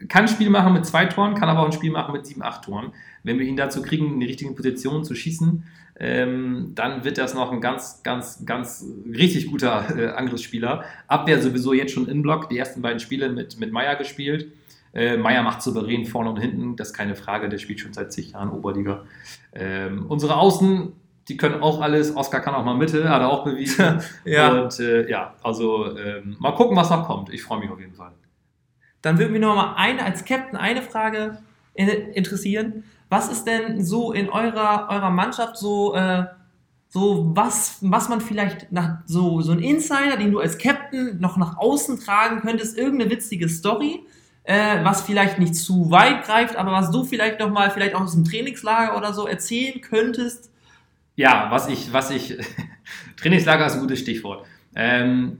[0.00, 2.26] äh, kann ein Spiel machen mit zwei Toren, kann aber auch ein Spiel machen mit
[2.26, 2.92] sieben, acht Toren.
[3.22, 5.64] Wenn wir ihn dazu kriegen, in die richtigen Positionen zu schießen,
[6.00, 10.84] ähm, dann wird das noch ein ganz, ganz, ganz richtig guter äh, Angriffsspieler.
[11.08, 14.52] Abwehr sowieso jetzt schon in Block, die ersten beiden Spiele mit, mit Meier gespielt.
[14.94, 18.12] Äh, Meier macht souverän vorne und hinten, das ist keine Frage, der spielt schon seit
[18.12, 19.04] zig Jahren Oberliga.
[19.52, 20.92] Ähm, unsere Außen,
[21.28, 22.14] die können auch alles.
[22.16, 24.00] Oscar kann auch mal Mitte, hat er auch bewiesen.
[24.24, 24.62] Ja.
[24.62, 27.32] Und äh, ja, also ähm, mal gucken, was noch kommt.
[27.34, 28.12] Ich freue mich auf jeden Fall.
[29.02, 31.38] Dann würde mich noch mal eine, als Captain eine Frage
[31.74, 32.84] in- interessieren.
[33.08, 36.24] Was ist denn so in eurer, eurer Mannschaft so, äh,
[36.88, 41.36] so was, was man vielleicht nach so, so ein Insider, den du als Captain noch
[41.36, 44.00] nach außen tragen könntest, irgendeine witzige Story,
[44.44, 48.02] äh, was vielleicht nicht zu weit greift, aber was du vielleicht noch mal, vielleicht auch
[48.02, 50.50] aus dem Trainingslager oder so erzählen könntest?
[51.16, 52.38] Ja, was ich, was ich,
[53.16, 54.46] Trainingslager ist ein gutes Stichwort.
[54.74, 55.38] Ähm,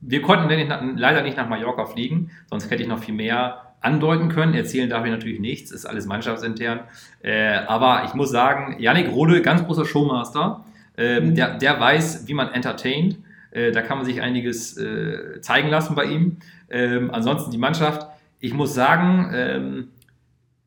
[0.00, 0.48] wir konnten
[0.96, 4.54] leider nicht nach Mallorca fliegen, sonst hätte ich noch viel mehr andeuten können.
[4.54, 6.80] Erzählen darf ich natürlich nichts, ist alles mannschaftsintern.
[7.22, 10.64] Äh, aber ich muss sagen, Yannick Rode, ganz großer Showmaster,
[10.96, 11.34] ähm, Mhm.
[11.34, 13.18] der, der weiß, wie man entertaint.
[13.50, 16.38] Äh, da kann man sich einiges äh, zeigen lassen bei ihm.
[16.70, 18.06] Ähm, ansonsten die Mannschaft,
[18.40, 19.88] ich muss sagen, ähm,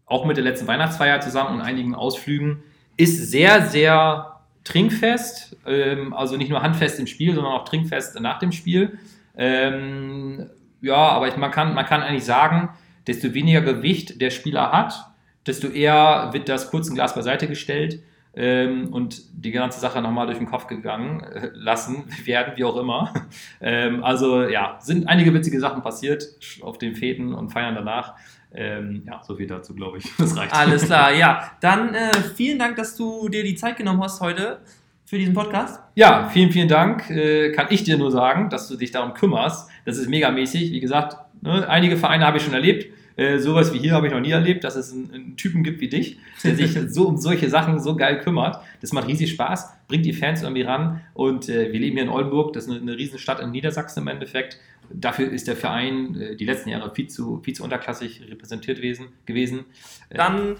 [0.05, 2.63] auch mit der letzten Weihnachtsfeier zusammen und einigen Ausflügen,
[2.97, 5.57] ist sehr, sehr trinkfest.
[5.65, 8.97] Ähm, also nicht nur handfest im Spiel, sondern auch trinkfest nach dem Spiel.
[9.37, 10.47] Ähm,
[10.81, 12.69] ja, aber ich, man, kann, man kann eigentlich sagen,
[13.07, 15.11] desto weniger Gewicht der Spieler hat,
[15.45, 18.01] desto eher wird das Kurzenglas beiseite gestellt
[18.35, 22.77] ähm, und die ganze Sache nochmal durch den Kopf gegangen äh, lassen werden, wie auch
[22.77, 23.13] immer.
[23.61, 26.27] Ähm, also ja, sind einige witzige Sachen passiert
[26.61, 28.15] auf den Fäden und Feiern danach.
[28.53, 30.05] Ähm, ja, so viel dazu, glaube ich.
[30.17, 30.53] Das reicht.
[30.53, 31.51] Alles klar, ja.
[31.61, 34.59] Dann äh, vielen Dank, dass du dir die Zeit genommen hast heute
[35.05, 35.79] für diesen Podcast.
[35.93, 37.09] Ja, vielen, vielen Dank.
[37.09, 39.69] Äh, kann ich dir nur sagen, dass du dich darum kümmerst.
[39.85, 40.71] Das ist megamäßig.
[40.71, 42.87] Wie gesagt, ne, einige Vereine habe ich schon erlebt.
[43.17, 45.79] Äh, sowas wie hier habe ich noch nie erlebt, dass es einen, einen Typen gibt
[45.79, 48.59] wie dich, der sich so um solche Sachen so geil kümmert.
[48.81, 51.01] Das macht riesig Spaß, bringt die Fans irgendwie ran.
[51.13, 54.07] Und äh, wir leben hier in Oldenburg, das ist eine, eine Riesenstadt in Niedersachsen im
[54.07, 54.59] Endeffekt.
[54.91, 58.79] Dafür ist der Verein äh, die letzten Jahre viel zu, viel zu unterklassig repräsentiert
[59.25, 59.65] gewesen.
[60.09, 60.55] Äh, Dann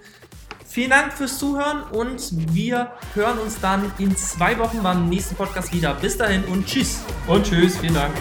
[0.76, 5.73] vielen Dank fürs Zuhören und wir hören uns dann in zwei Wochen beim nächsten Podcast
[5.73, 5.93] wieder.
[5.93, 6.99] Bis dahin und tschüss.
[7.28, 8.13] und tschüss, vielen Dank.